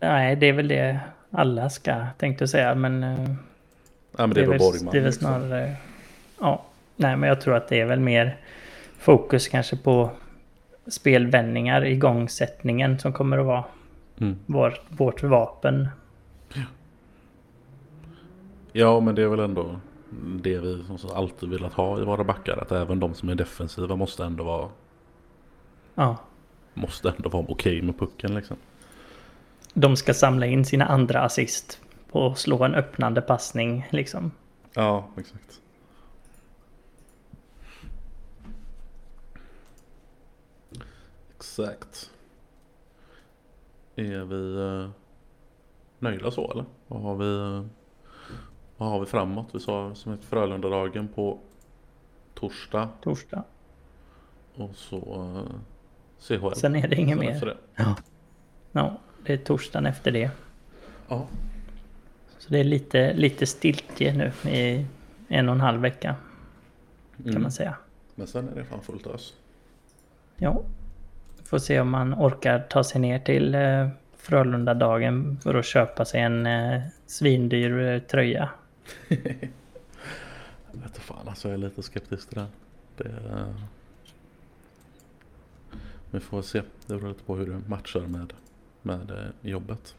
[0.00, 1.00] Nej, det är väl det
[1.30, 2.74] alla ska, tänkte jag säga.
[2.74, 3.36] Men, eh, Nej,
[4.16, 4.92] men det, det, är väl Borgman.
[4.92, 5.26] det är väl liksom.
[5.26, 5.76] snarare...
[6.40, 6.62] Ja,
[6.96, 8.36] nej, men jag tror att det är väl mer
[8.98, 10.10] fokus kanske på
[10.86, 13.64] spelvändningar, igångsättningen som kommer att vara
[14.20, 14.36] Mm.
[14.46, 15.88] vår, vårt vapen.
[18.72, 19.80] Ja, men det är väl ändå
[20.24, 22.56] det vi alltid velat ha i våra backar.
[22.56, 24.68] Att även de som är defensiva måste ändå vara,
[25.94, 26.16] Ja,
[26.74, 28.56] måste ändå vara okej med pucken liksom.
[29.74, 31.80] de ska samla in sina andra assist
[32.12, 34.30] på att slå en öppnande passning liksom.
[34.74, 35.60] Ja, exakt.
[41.36, 42.10] Exakt.
[43.96, 44.90] Är vi eh,
[45.98, 46.64] nöjda så eller?
[46.88, 47.66] Vad har vi, eh,
[48.76, 49.46] vad har vi framåt?
[49.52, 51.38] Vi sa som ett Frölunda-dagen på
[52.34, 53.42] torsdag Torsdag.
[54.54, 55.54] och så eh,
[56.38, 56.54] CHL.
[56.56, 57.56] Sen är det inget Sen mer.
[57.76, 57.94] det.
[58.72, 60.30] Ja, det är torsdagen efter det.
[61.08, 61.26] Ja.
[62.38, 64.86] Så det är lite, lite stiltje nu i
[65.28, 66.14] en och en halv vecka
[67.16, 67.42] kan Mm.
[67.42, 67.76] man säga.
[68.14, 69.34] Men sen är det fan fullt ös.
[70.36, 70.62] Ja.
[71.44, 76.20] Får se om man orkar ta sig ner till eh, Frölunda-dagen för att köpa sig
[76.20, 78.48] en eh, svindyr eh, tröja.
[80.72, 82.46] Jag vet fan alltså jag är lite skeptisk till det.
[82.96, 83.54] det eh,
[86.10, 86.62] Vi får se.
[86.86, 88.32] Det beror lite på hur det matchar med,
[88.82, 89.94] med eh, jobbet.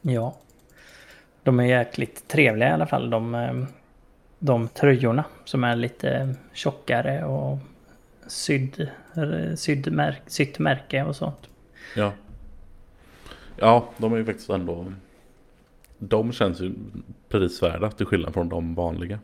[0.00, 0.36] Ja.
[1.42, 3.10] De är jäkligt trevliga i alla fall.
[3.10, 3.64] De, eh,
[4.38, 7.58] de tröjorna som är lite tjockare och
[8.26, 8.90] sydd,
[9.56, 11.48] sydd märk, sytt märke och sånt.
[11.96, 12.12] Ja.
[13.56, 14.92] Ja, de är ju faktiskt ändå...
[15.98, 16.74] De känns ju
[17.28, 19.18] prisvärda till skillnad från de vanliga.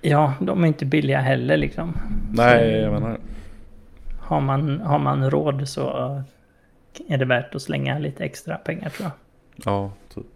[0.00, 1.92] Ja, de är inte billiga heller liksom.
[2.32, 3.18] Nej, jag menar
[4.26, 6.22] har man, har man råd så
[7.08, 9.12] är det värt att slänga lite extra pengar tror jag.
[9.72, 10.26] Ja, typ.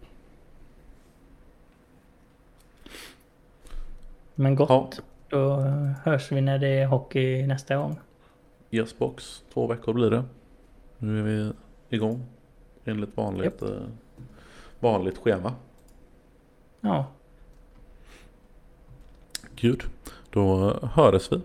[4.35, 4.69] Men gott.
[4.69, 5.03] Ja.
[5.29, 5.55] Då
[6.03, 7.99] hörs vi när det är hockey nästa gång.
[8.71, 9.43] Yes box.
[9.53, 10.23] Två veckor blir det.
[10.97, 11.51] Nu är vi
[11.89, 12.25] igång.
[12.85, 13.71] Enligt vanligt, yep.
[14.81, 15.53] Vanligt schema.
[16.81, 17.05] Ja.
[19.55, 19.83] Gud.
[20.29, 21.41] Då hörs vi.